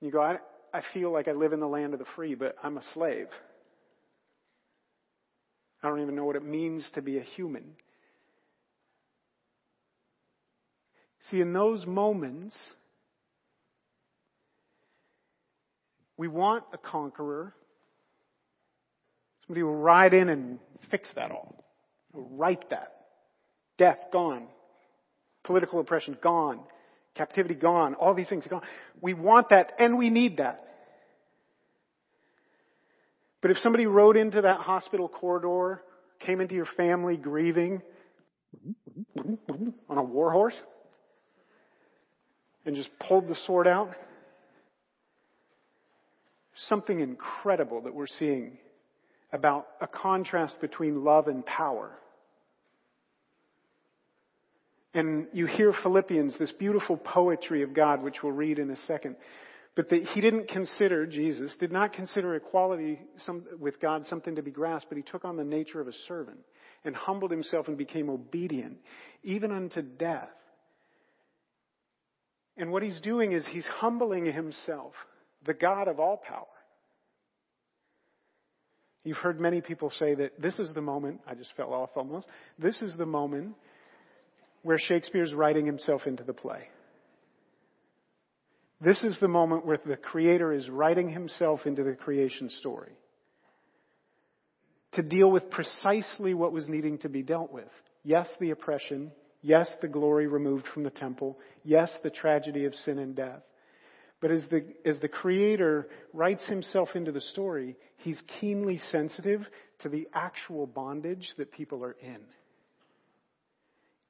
[0.00, 0.36] You go, I,
[0.74, 3.28] I feel like I live in the land of the free, but I'm a slave.
[5.82, 7.64] I don't even know what it means to be a human.
[11.30, 12.56] See, in those moments,
[16.16, 17.54] we want a conqueror
[19.46, 20.58] Somebody will ride in and
[20.90, 21.64] fix that all.
[22.12, 22.92] Right that.
[23.78, 24.48] Death gone.
[25.44, 26.60] Political oppression gone.
[27.14, 27.94] Captivity gone.
[27.94, 28.62] All these things gone.
[29.00, 30.62] We want that and we need that.
[33.40, 35.82] But if somebody rode into that hospital corridor,
[36.18, 37.82] came into your family grieving
[39.16, 40.58] on a war horse,
[42.64, 43.90] and just pulled the sword out,
[46.68, 48.58] something incredible that we're seeing
[49.32, 51.90] about a contrast between love and power.
[54.94, 59.16] And you hear Philippians, this beautiful poetry of God, which we'll read in a second.
[59.74, 64.42] But that he didn't consider, Jesus, did not consider equality some, with God something to
[64.42, 66.38] be grasped, but he took on the nature of a servant
[66.82, 68.78] and humbled himself and became obedient,
[69.22, 70.30] even unto death.
[72.56, 74.94] And what he's doing is he's humbling himself,
[75.44, 76.46] the God of all power,
[79.06, 82.26] You've heard many people say that this is the moment, I just fell off almost,
[82.58, 83.54] this is the moment
[84.62, 86.68] where Shakespeare's writing himself into the play.
[88.80, 92.90] This is the moment where the Creator is writing himself into the creation story
[94.94, 97.70] to deal with precisely what was needing to be dealt with.
[98.02, 99.12] Yes, the oppression.
[99.40, 101.38] Yes, the glory removed from the temple.
[101.62, 103.42] Yes, the tragedy of sin and death.
[104.20, 109.42] But as the, as the Creator writes himself into the story, he's keenly sensitive
[109.80, 112.20] to the actual bondage that people are in.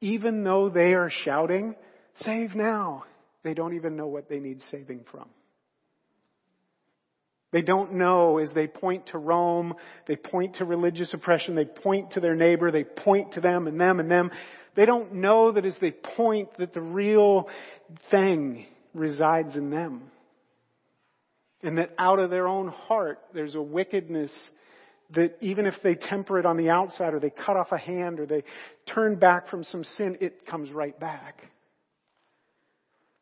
[0.00, 1.74] Even though they are shouting,
[2.20, 3.04] save now,
[3.42, 5.28] they don't even know what they need saving from.
[7.52, 9.74] They don't know as they point to Rome,
[10.06, 13.80] they point to religious oppression, they point to their neighbor, they point to them and
[13.80, 14.30] them and them.
[14.74, 17.48] They don't know that as they point that the real
[18.10, 18.66] thing
[18.96, 20.02] resides in them.
[21.62, 24.32] And that out of their own heart there's a wickedness
[25.14, 28.18] that even if they temper it on the outside or they cut off a hand
[28.18, 28.42] or they
[28.92, 31.42] turn back from some sin, it comes right back.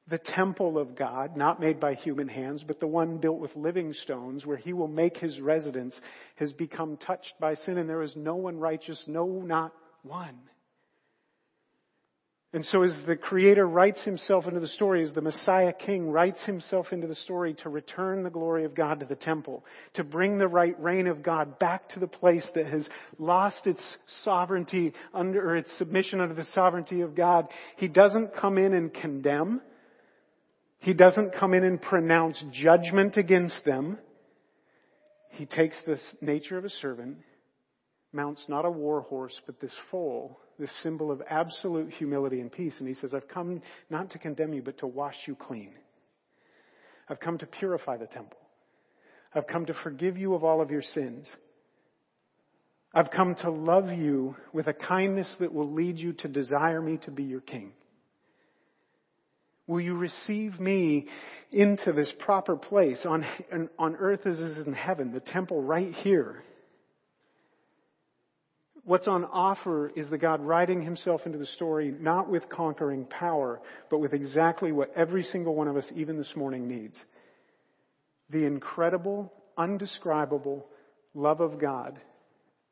[0.09, 3.93] The temple of God, not made by human hands, but the one built with living
[3.93, 5.99] stones where he will make his residence,
[6.37, 10.39] has become touched by sin and there is no one righteous, no, not one.
[12.55, 16.45] And so as the Creator writes Himself into the story, as the Messiah King writes
[16.47, 19.65] Himself into the story to return the glory of God to the temple,
[19.95, 22.89] to bring the right reign of God back to the place that has
[23.19, 23.83] lost its
[24.23, 28.95] sovereignty under, or its submission under the sovereignty of God, He doesn't come in and
[28.95, 29.61] condemn.
[30.79, 33.99] He doesn't come in and pronounce judgment against them.
[35.31, 37.17] He takes the nature of a servant,
[38.15, 42.75] mounts not a war horse, but this foal this symbol of absolute humility and peace.
[42.79, 45.73] And he says, I've come not to condemn you, but to wash you clean.
[47.09, 48.39] I've come to purify the temple.
[49.35, 51.29] I've come to forgive you of all of your sins.
[52.95, 56.99] I've come to love you with a kindness that will lead you to desire me
[56.99, 57.73] to be your king.
[59.67, 61.09] Will you receive me
[61.51, 63.25] into this proper place on,
[63.79, 66.45] on earth as is in heaven, the temple right here?
[68.85, 73.61] What's on offer is the God writing himself into the story, not with conquering power,
[73.91, 77.03] but with exactly what every single one of us, even this morning, needs.
[78.29, 80.67] The incredible, undescribable
[81.15, 81.99] love of God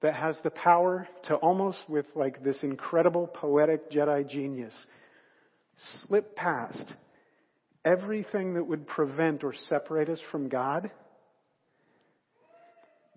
[0.03, 4.75] that has the power to almost with like this incredible poetic Jedi genius
[6.03, 6.92] slip past
[7.85, 10.90] everything that would prevent or separate us from God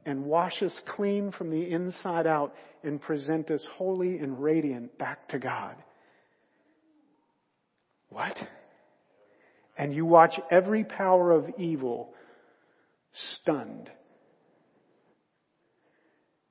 [0.05, 5.27] and wash us clean from the inside out and present us holy and radiant back
[5.29, 5.75] to God.
[8.09, 8.37] What?
[9.77, 12.13] And you watch every power of evil
[13.41, 13.89] stunned.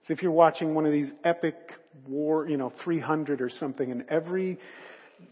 [0.05, 1.55] As if you're watching one of these epic
[2.07, 4.59] war, you know, 300 or something, and every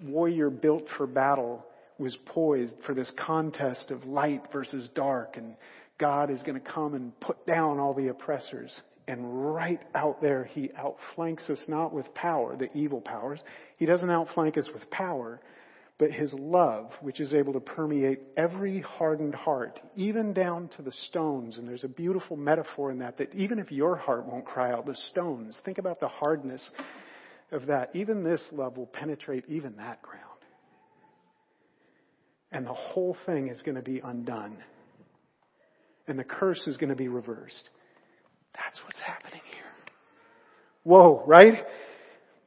[0.02, 1.66] warrior built for battle
[1.98, 5.54] was poised for this contest of light versus dark and
[6.02, 8.76] God is going to come and put down all the oppressors.
[9.06, 13.40] And right out there, he outflanks us not with power, the evil powers.
[13.76, 15.40] He doesn't outflank us with power,
[15.98, 20.90] but his love, which is able to permeate every hardened heart, even down to the
[20.90, 21.56] stones.
[21.56, 24.86] And there's a beautiful metaphor in that, that even if your heart won't cry out,
[24.86, 26.68] the stones, think about the hardness
[27.52, 27.90] of that.
[27.94, 30.26] Even this love will penetrate even that ground.
[32.50, 34.56] And the whole thing is going to be undone
[36.06, 37.70] and the curse is going to be reversed.
[38.54, 39.62] That's what's happening here.
[40.84, 41.64] Whoa, right?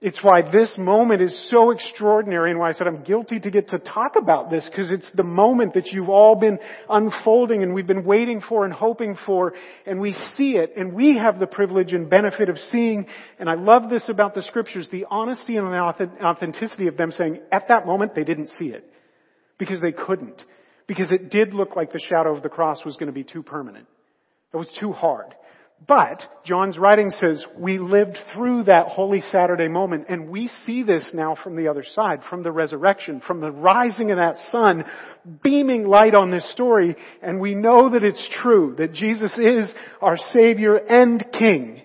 [0.01, 3.69] It's why this moment is so extraordinary and why I said I'm guilty to get
[3.69, 7.87] to talk about this because it's the moment that you've all been unfolding and we've
[7.87, 9.53] been waiting for and hoping for
[9.87, 13.07] and we see it and we have the privilege and benefit of seeing
[13.39, 17.39] and I love this about the scriptures, the honesty and the authenticity of them saying
[17.51, 18.87] at that moment they didn't see it
[19.57, 20.43] because they couldn't
[20.87, 23.43] because it did look like the shadow of the cross was going to be too
[23.43, 23.87] permanent.
[24.53, 25.33] It was too hard.
[25.87, 31.11] But John's writing says we lived through that Holy Saturday moment and we see this
[31.13, 34.85] now from the other side, from the resurrection, from the rising of that sun,
[35.43, 39.71] beaming light on this story and we know that it's true, that Jesus is
[40.01, 41.81] our Savior and King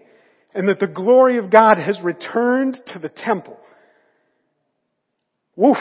[0.55, 3.59] and that the glory of God has returned to the temple.
[5.57, 5.79] Woof.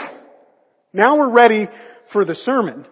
[0.92, 1.68] Now we're ready
[2.12, 2.84] for the sermon.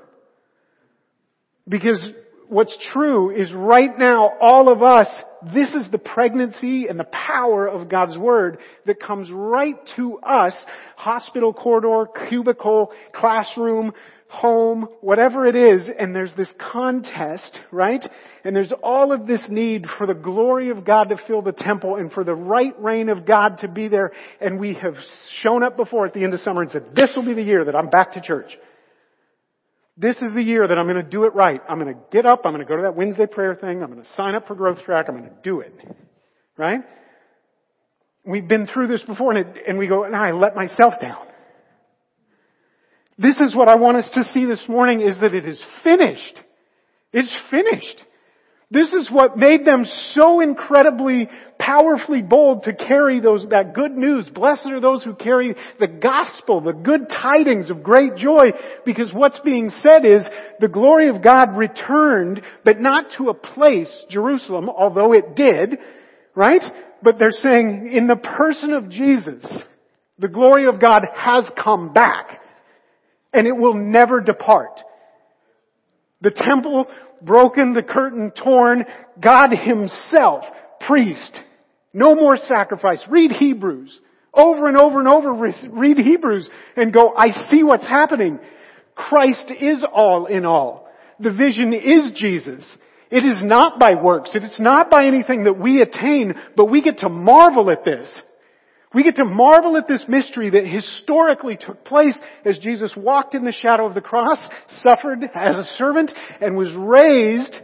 [1.68, 2.04] Because
[2.48, 5.08] what's true is right now, all of us,
[5.54, 10.54] this is the pregnancy and the power of God's Word that comes right to us,
[10.96, 13.92] hospital corridor, cubicle, classroom,
[14.28, 18.04] home, whatever it is, and there's this contest, right?
[18.44, 21.96] And there's all of this need for the glory of God to fill the temple
[21.96, 24.12] and for the right reign of God to be there.
[24.40, 24.96] And we have
[25.42, 27.64] shown up before at the end of summer and said, this will be the year
[27.64, 28.50] that I'm back to church.
[30.00, 31.60] This is the year that I'm going to do it right.
[31.68, 32.42] I'm going to get up.
[32.44, 33.82] I'm going to go to that Wednesday prayer thing.
[33.82, 35.06] I'm going to sign up for Growth Track.
[35.08, 35.74] I'm going to do it.
[36.56, 36.80] Right?
[38.24, 41.26] We've been through this before and, it, and we go, and I let myself down.
[43.18, 46.40] This is what I want us to see this morning is that it is finished.
[47.12, 48.04] It's finished.
[48.70, 54.28] This is what made them so incredibly powerfully bold to carry those, that good news.
[54.28, 58.52] Blessed are those who carry the gospel, the good tidings of great joy,
[58.84, 60.26] because what's being said is
[60.60, 65.78] the glory of God returned, but not to a place, Jerusalem, although it did,
[66.34, 66.62] right?
[67.02, 69.46] But they're saying in the person of Jesus,
[70.18, 72.40] the glory of God has come back,
[73.32, 74.80] and it will never depart.
[76.20, 76.86] The temple
[77.22, 78.84] broken, the curtain torn,
[79.20, 80.44] God himself,
[80.86, 81.40] priest.
[81.92, 83.00] No more sacrifice.
[83.08, 83.98] Read Hebrews.
[84.32, 88.38] Over and over and over read Hebrews and go, I see what's happening.
[88.94, 90.88] Christ is all in all.
[91.18, 92.64] The vision is Jesus.
[93.10, 94.30] It is not by works.
[94.34, 98.08] It is not by anything that we attain, but we get to marvel at this.
[98.94, 103.44] We get to marvel at this mystery that historically took place as Jesus walked in
[103.44, 104.38] the shadow of the cross,
[104.80, 106.10] suffered as a servant,
[106.40, 107.54] and was raised,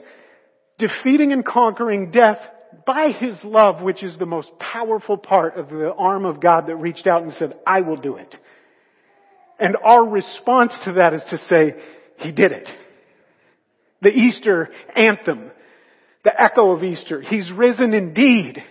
[0.79, 2.39] defeating and conquering death
[2.87, 6.77] by His love, which is the most powerful part of the arm of God that
[6.77, 8.35] reached out and said, I will do it.
[9.59, 11.75] And our response to that is to say,
[12.19, 12.69] He did it.
[14.03, 15.51] The Easter anthem,
[16.23, 18.63] the echo of Easter, He's risen indeed.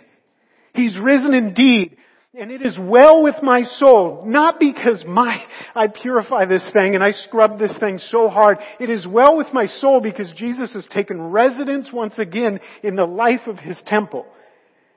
[0.76, 1.98] He's risen indeed.
[2.36, 5.44] And it is well with my soul, not because my,
[5.76, 8.58] I purify this thing and I scrub this thing so hard.
[8.80, 13.06] It is well with my soul because Jesus has taken residence once again in the
[13.06, 14.26] life of His temple.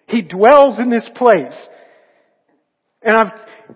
[0.06, 1.68] He dwells in this place.
[3.06, 3.32] And I've,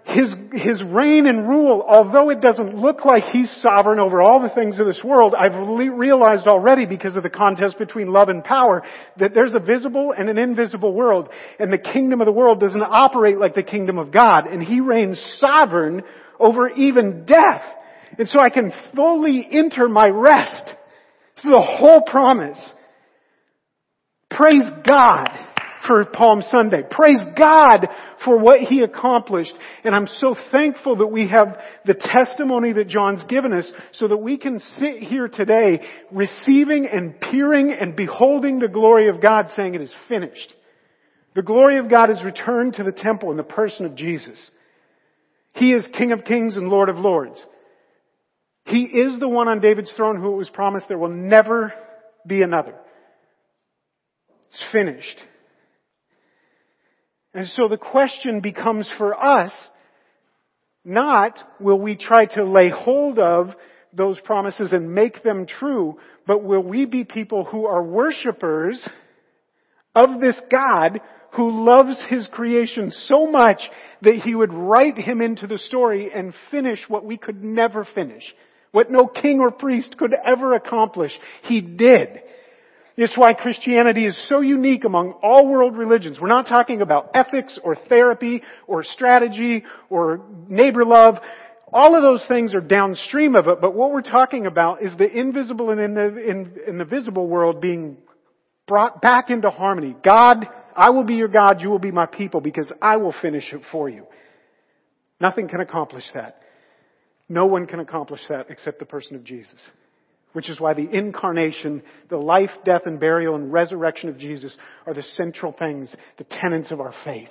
[0.07, 4.53] his, his reign and rule, although it doesn't look like he's sovereign over all the
[4.53, 8.83] things of this world, I've realized already because of the contest between love and power
[9.21, 11.29] that there's a visible and an invisible world.
[11.61, 14.49] And the kingdom of the world doesn't operate like the kingdom of God.
[14.51, 16.03] And he reigns sovereign
[16.41, 17.63] over even death.
[18.19, 20.75] And so I can fully enter my rest.
[21.37, 22.61] This is the whole promise.
[24.29, 25.50] Praise God
[25.87, 26.83] for Palm Sunday.
[26.89, 27.89] Praise God
[28.25, 29.53] for what He accomplished.
[29.85, 34.17] And I'm so thankful that we have the testimony that John's given us so that
[34.17, 39.75] we can sit here today receiving and peering and beholding the glory of God saying
[39.75, 40.55] it is finished.
[41.35, 44.39] The glory of God is returned to the temple in the person of Jesus.
[45.55, 47.45] He is King of kings and Lord of lords.
[48.67, 51.73] He is the one on David's throne who it was promised there will never
[52.27, 52.75] be another.
[54.49, 55.23] It's finished.
[57.35, 59.53] And so the question becomes for us,
[60.85, 63.51] not will we try to lay hold of
[63.93, 68.87] those promises and make them true, but will we be people who are worshipers
[69.95, 71.01] of this God
[71.33, 73.61] who loves his creation so much
[74.03, 78.25] that he would write him into the story and finish what we could never finish.
[78.73, 81.13] What no king or priest could ever accomplish.
[81.43, 82.21] He did.
[83.03, 86.19] It's why Christianity is so unique among all world religions.
[86.21, 90.21] We're not talking about ethics or therapy or strategy or
[90.51, 91.15] neighbor love.
[91.73, 95.11] All of those things are downstream of it, but what we're talking about is the
[95.11, 97.97] invisible and in the, in, in the visible world being
[98.69, 99.97] brought back into harmony.
[100.05, 100.47] God,
[100.77, 103.63] I will be your God, you will be my people because I will finish it
[103.73, 104.05] for you.
[105.19, 106.43] Nothing can accomplish that.
[107.31, 109.59] No one can accomplish that except the person of Jesus
[110.33, 114.57] which is why the incarnation, the life, death, and burial and resurrection of Jesus
[114.87, 117.31] are the central things, the tenets of our faith.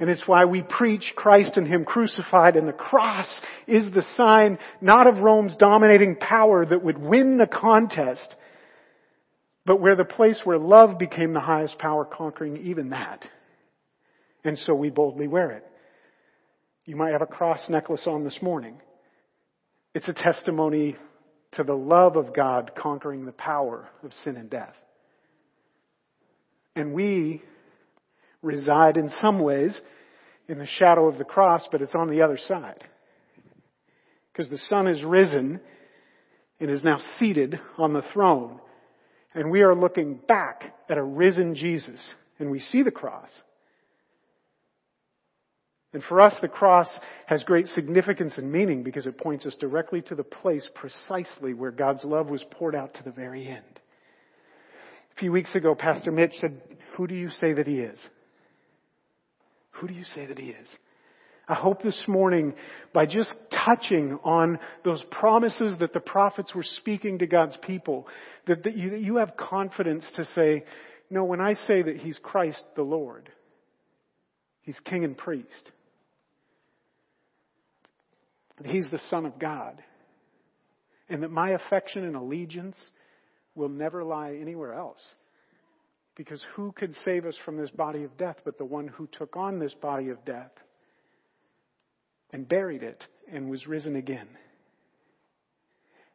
[0.00, 3.28] And it's why we preach Christ and Him crucified and the cross
[3.66, 8.34] is the sign not of Rome's dominating power that would win the contest,
[9.66, 13.24] but where the place where love became the highest power conquering even that.
[14.44, 15.66] And so we boldly wear it.
[16.84, 18.80] You might have a cross necklace on this morning.
[19.94, 20.96] It's a testimony
[21.52, 24.74] to the love of God conquering the power of sin and death.
[26.74, 27.42] And we
[28.40, 29.78] reside in some ways
[30.48, 32.82] in the shadow of the cross, but it's on the other side.
[34.32, 35.60] Because the Son is risen
[36.58, 38.60] and is now seated on the throne.
[39.34, 42.00] And we are looking back at a risen Jesus.
[42.38, 43.30] And we see the cross.
[45.92, 46.88] And for us, the cross
[47.26, 51.70] has great significance and meaning because it points us directly to the place precisely where
[51.70, 53.80] God's love was poured out to the very end.
[55.14, 56.60] A few weeks ago, Pastor Mitch said,
[56.96, 57.98] Who do you say that he is?
[59.72, 60.68] Who do you say that he is?
[61.46, 62.54] I hope this morning,
[62.94, 68.06] by just touching on those promises that the prophets were speaking to God's people,
[68.46, 70.64] that, that, you, that you have confidence to say,
[71.10, 73.28] No, when I say that he's Christ the Lord,
[74.62, 75.72] he's king and priest
[78.62, 79.82] that He's the Son of God,
[81.08, 82.76] and that my affection and allegiance
[83.54, 85.02] will never lie anywhere else
[86.16, 89.36] Because who could save us from this body of death but the one who took
[89.36, 90.52] on this body of death
[92.30, 94.28] and buried it and was risen again?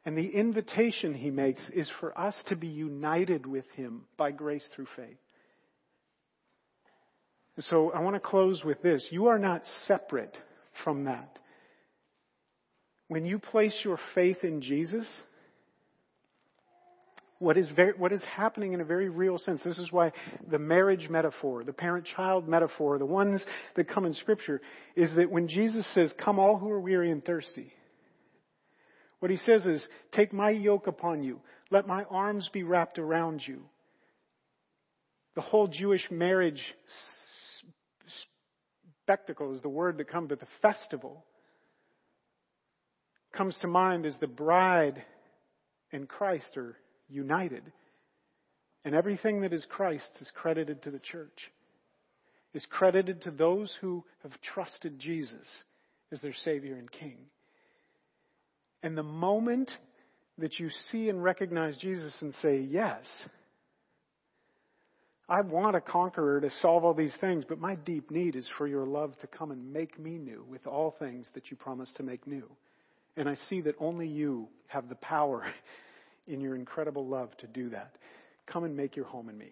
[0.06, 4.68] And the invitation he makes is for us to be united with him by grace
[4.74, 5.18] through faith.
[7.60, 9.06] So I want to close with this.
[9.10, 10.38] You are not separate
[10.84, 11.40] from that.
[13.08, 15.08] When you place your faith in Jesus,
[17.40, 19.62] what is, very, what is happening in a very real sense.
[19.64, 20.12] This is why
[20.50, 23.46] the marriage metaphor, the parent-child metaphor, the ones
[23.76, 24.62] that come in scripture,
[24.96, 27.72] is that when Jesus says, come all who are weary and thirsty,
[29.20, 31.40] what he says is, take my yoke upon you.
[31.72, 33.64] Let my arms be wrapped around you.
[35.36, 36.62] The whole Jewish marriage
[39.04, 41.24] spectacle is the word that comes, but the festival
[43.38, 45.04] comes to mind is the bride
[45.92, 46.76] and Christ are
[47.08, 47.64] united.
[48.84, 51.52] And everything that is Christ's is credited to the church,
[52.54, 55.64] is credited to those who have trusted Jesus
[56.12, 57.18] as their Savior and King.
[58.82, 59.72] And the moment
[60.38, 63.06] that you see and recognize Jesus and say, Yes,
[65.28, 68.68] I want a conqueror to solve all these things, but my deep need is for
[68.68, 72.04] your love to come and make me new with all things that you promise to
[72.04, 72.50] make new.
[73.18, 75.44] And I see that only you have the power
[76.28, 77.96] in your incredible love to do that.
[78.46, 79.52] Come and make your home in me.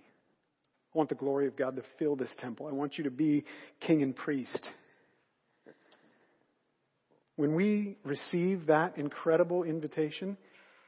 [0.93, 2.67] I want the glory of God to fill this temple.
[2.67, 3.43] I want you to be
[3.81, 4.69] king and priest.
[7.35, 10.37] When we receive that incredible invitation,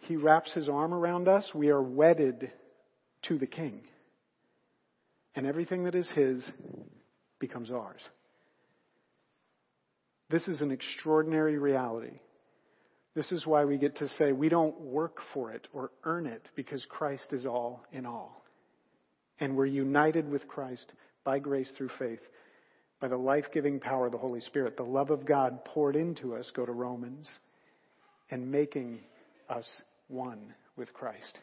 [0.04, 1.50] he wraps his arm around us.
[1.54, 2.52] We are wedded
[3.24, 3.82] to the king.
[5.36, 6.50] And everything that is his
[7.40, 8.02] becomes ours.
[10.30, 12.20] This is an extraordinary reality.
[13.18, 16.52] This is why we get to say we don't work for it or earn it
[16.56, 18.44] because Christ is all in all.
[19.40, 20.86] And we're united with Christ
[21.24, 22.20] by grace through faith,
[23.02, 26.36] by the life giving power of the Holy Spirit, the love of God poured into
[26.36, 27.28] us, go to Romans,
[28.30, 29.00] and making
[29.50, 29.68] us
[30.10, 31.40] one with Christ.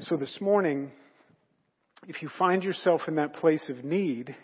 [0.00, 0.92] So this morning,
[2.06, 4.36] if you find yourself in that place of need,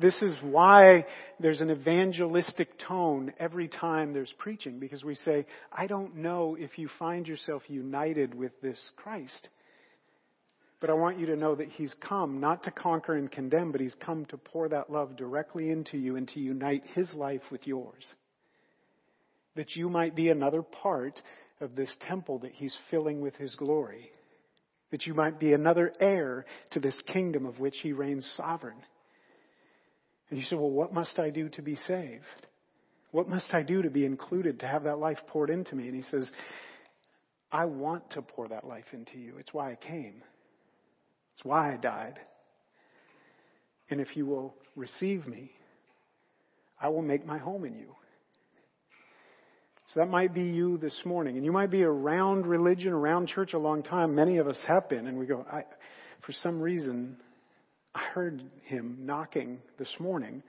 [0.00, 1.06] this is why
[1.38, 6.78] there's an evangelistic tone every time there's preaching, because we say, I don't know if
[6.78, 9.48] you find yourself united with this Christ.
[10.80, 13.80] But I want you to know that He's come not to conquer and condemn, but
[13.80, 17.66] He's come to pour that love directly into you and to unite His life with
[17.66, 18.14] yours.
[19.56, 21.22] That you might be another part
[21.60, 24.10] of this temple that He's filling with His glory.
[24.90, 28.76] That you might be another heir to this kingdom of which He reigns sovereign.
[30.30, 32.24] And you say, well, what must I do to be saved?
[33.10, 35.86] What must I do to be included, to have that life poured into me?
[35.86, 36.30] And he says,
[37.52, 39.34] I want to pour that life into you.
[39.38, 40.22] It's why I came.
[41.34, 42.18] It's why I died.
[43.90, 45.52] And if you will receive me,
[46.80, 47.94] I will make my home in you.
[49.92, 51.36] So that might be you this morning.
[51.36, 54.16] And you might be around religion, around church a long time.
[54.16, 55.06] Many of us have been.
[55.06, 55.62] And we go, I,
[56.26, 57.16] for some reason,
[57.94, 60.42] I heard him knocking this morning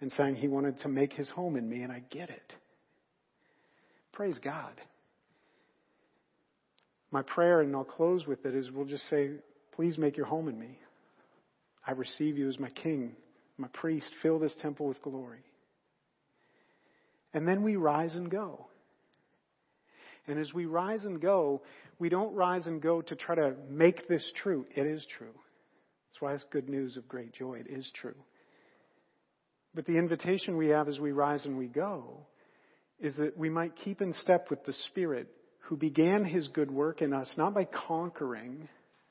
[0.00, 2.54] and saying he wanted to make his home in me, and I get it.
[4.12, 4.72] Praise God.
[7.10, 9.30] My prayer, and I'll close with it, is we'll just say,
[9.74, 10.78] Please make your home in me.
[11.86, 13.12] I receive you as my king,
[13.58, 14.10] my priest.
[14.22, 15.44] Fill this temple with glory.
[17.34, 18.66] And then we rise and go.
[20.26, 21.62] And as we rise and go,
[21.98, 24.66] we don't rise and go to try to make this true.
[24.74, 25.34] It is true.
[26.16, 27.58] That's why it's good news of great joy.
[27.58, 28.14] It is true.
[29.74, 32.20] But the invitation we have as we rise and we go
[32.98, 37.02] is that we might keep in step with the Spirit who began his good work
[37.02, 38.66] in us, not by conquering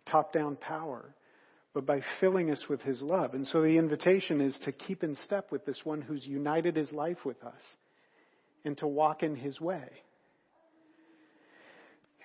[0.09, 1.13] top down power,
[1.75, 3.35] but by filling us with his love.
[3.35, 6.91] And so the invitation is to keep in step with this one who's united his
[6.91, 7.61] life with us
[8.63, 9.89] and to walk in his way.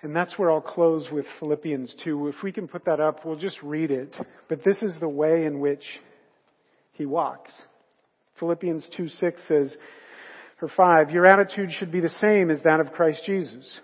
[0.03, 2.29] And that's where I'll close with Philippians 2.
[2.29, 4.15] If we can put that up, we'll just read it.
[4.49, 5.83] But this is the way in which
[6.93, 7.53] he walks.
[8.39, 9.77] Philippians 2 6 says,
[10.61, 13.79] or 5, your attitude should be the same as that of Christ Jesus,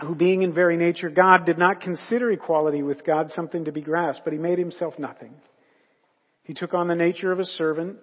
[0.00, 3.80] who being in very nature God did not consider equality with God something to be
[3.80, 5.32] grasped, but he made himself nothing.
[6.42, 7.96] He took on the nature of a servant.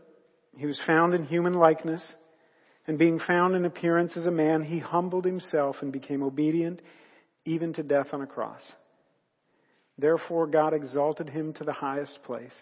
[0.57, 2.01] He was found in human likeness.
[2.87, 6.81] And being found in appearance as a man, he humbled himself and became obedient
[7.45, 8.61] even to death on a cross.
[9.97, 12.55] Therefore, God exalted him to the highest place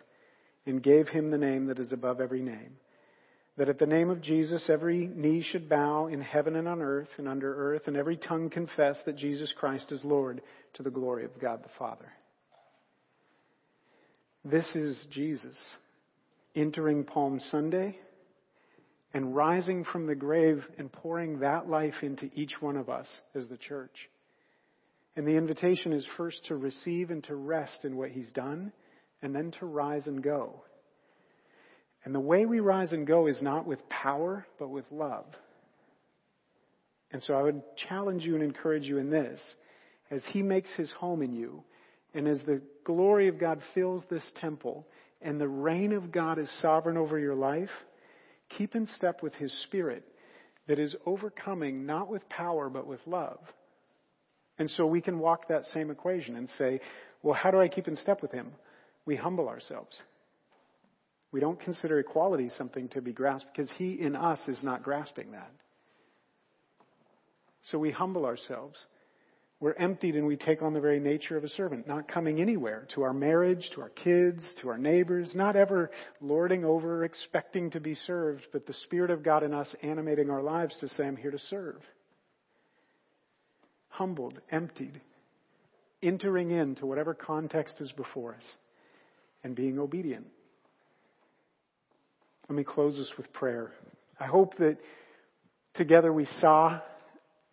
[0.66, 2.78] and gave him the name that is above every name.
[3.58, 7.10] That at the name of Jesus, every knee should bow in heaven and on earth
[7.18, 10.42] and under earth, and every tongue confess that Jesus Christ is Lord
[10.76, 12.12] to the glory of God the Father.
[14.46, 15.58] This is Jesus
[16.56, 17.98] entering Palm Sunday
[19.14, 23.48] and rising from the grave and pouring that life into each one of us as
[23.48, 23.96] the church.
[25.16, 28.72] And the invitation is first to receive and to rest in what he's done,
[29.22, 30.62] and then to rise and go.
[32.06, 35.26] And the way we rise and go is not with power, but with love.
[37.12, 39.42] And so I would challenge you and encourage you in this.
[40.12, 41.64] As he makes his home in you,
[42.14, 44.88] and as the glory of God fills this temple,
[45.22, 47.70] and the reign of God is sovereign over your life,
[48.58, 50.04] keep in step with his spirit
[50.68, 53.40] that is overcoming not with power, but with love.
[54.58, 56.82] And so we can walk that same equation and say,
[57.24, 58.52] well, how do I keep in step with him?
[59.06, 60.00] We humble ourselves.
[61.32, 65.32] We don't consider equality something to be grasped because he in us is not grasping
[65.32, 65.52] that.
[67.72, 68.78] So we humble ourselves.
[69.62, 72.88] We're emptied and we take on the very nature of a servant, not coming anywhere
[72.96, 75.92] to our marriage, to our kids, to our neighbors, not ever
[76.22, 80.42] lording over, expecting to be served, but the Spirit of God in us animating our
[80.42, 81.82] lives to say, I'm here to serve.
[83.90, 85.02] Humbled, emptied,
[86.02, 88.56] entering into whatever context is before us,
[89.44, 90.28] and being obedient.
[92.48, 93.72] Let me close this with prayer.
[94.18, 94.78] I hope that
[95.74, 96.80] together we saw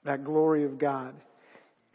[0.04, 1.14] that glory of God.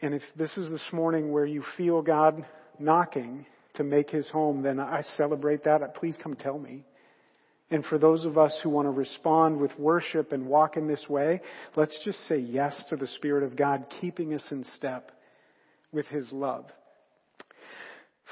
[0.02, 2.44] And if this is this morning where you feel God
[2.78, 5.94] knocking to make his home, then I celebrate that.
[5.94, 6.84] Please come tell me.
[7.70, 11.06] And for those of us who want to respond with worship and walk in this
[11.08, 11.40] way,
[11.76, 15.12] let's just say yes to the Spirit of God keeping us in step
[15.92, 16.66] with his love.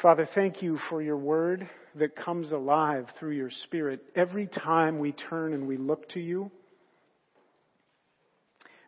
[0.03, 5.13] Father, thank you for your word that comes alive through your Spirit every time we
[5.13, 6.51] turn and we look to you.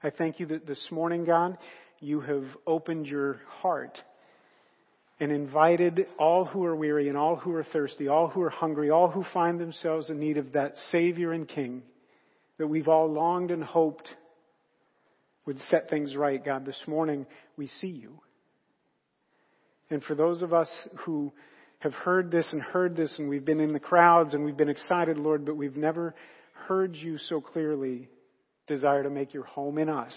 [0.02, 1.56] I thank you that this morning, God,
[2.03, 3.98] you have opened your heart
[5.20, 8.90] and invited all who are weary and all who are thirsty, all who are hungry,
[8.90, 11.82] all who find themselves in need of that Savior and King
[12.59, 14.09] that we've all longed and hoped
[15.46, 16.44] would set things right.
[16.44, 17.26] God, this morning
[17.57, 18.20] we see you.
[19.90, 20.68] And for those of us
[21.05, 21.32] who
[21.78, 24.68] have heard this and heard this and we've been in the crowds and we've been
[24.68, 26.14] excited, Lord, but we've never
[26.66, 28.09] heard you so clearly
[28.66, 30.14] desire to make your home in us.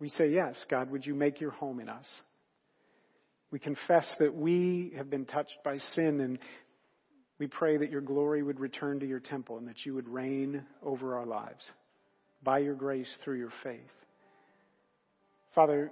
[0.00, 2.06] We say, Yes, God, would you make your home in us?
[3.50, 6.38] We confess that we have been touched by sin and
[7.38, 10.64] we pray that your glory would return to your temple and that you would reign
[10.82, 11.64] over our lives
[12.42, 13.80] by your grace through your faith.
[15.54, 15.90] Father,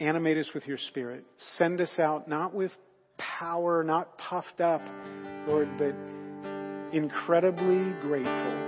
[0.00, 1.24] Animate us with your spirit.
[1.56, 2.70] Send us out not with
[3.16, 4.80] power, not puffed up,
[5.48, 5.92] Lord, but
[6.96, 8.58] incredibly grateful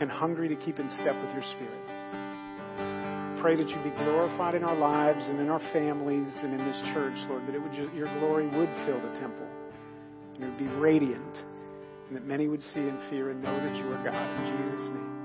[0.00, 1.95] and hungry to keep in step with your spirit.
[3.40, 6.80] Pray that you be glorified in our lives and in our families and in this
[6.94, 9.46] church, Lord, that it would just, your glory would fill the temple
[10.34, 11.44] and it would be radiant
[12.08, 14.46] and that many would see and fear and know that you are God.
[14.46, 15.15] In Jesus' name.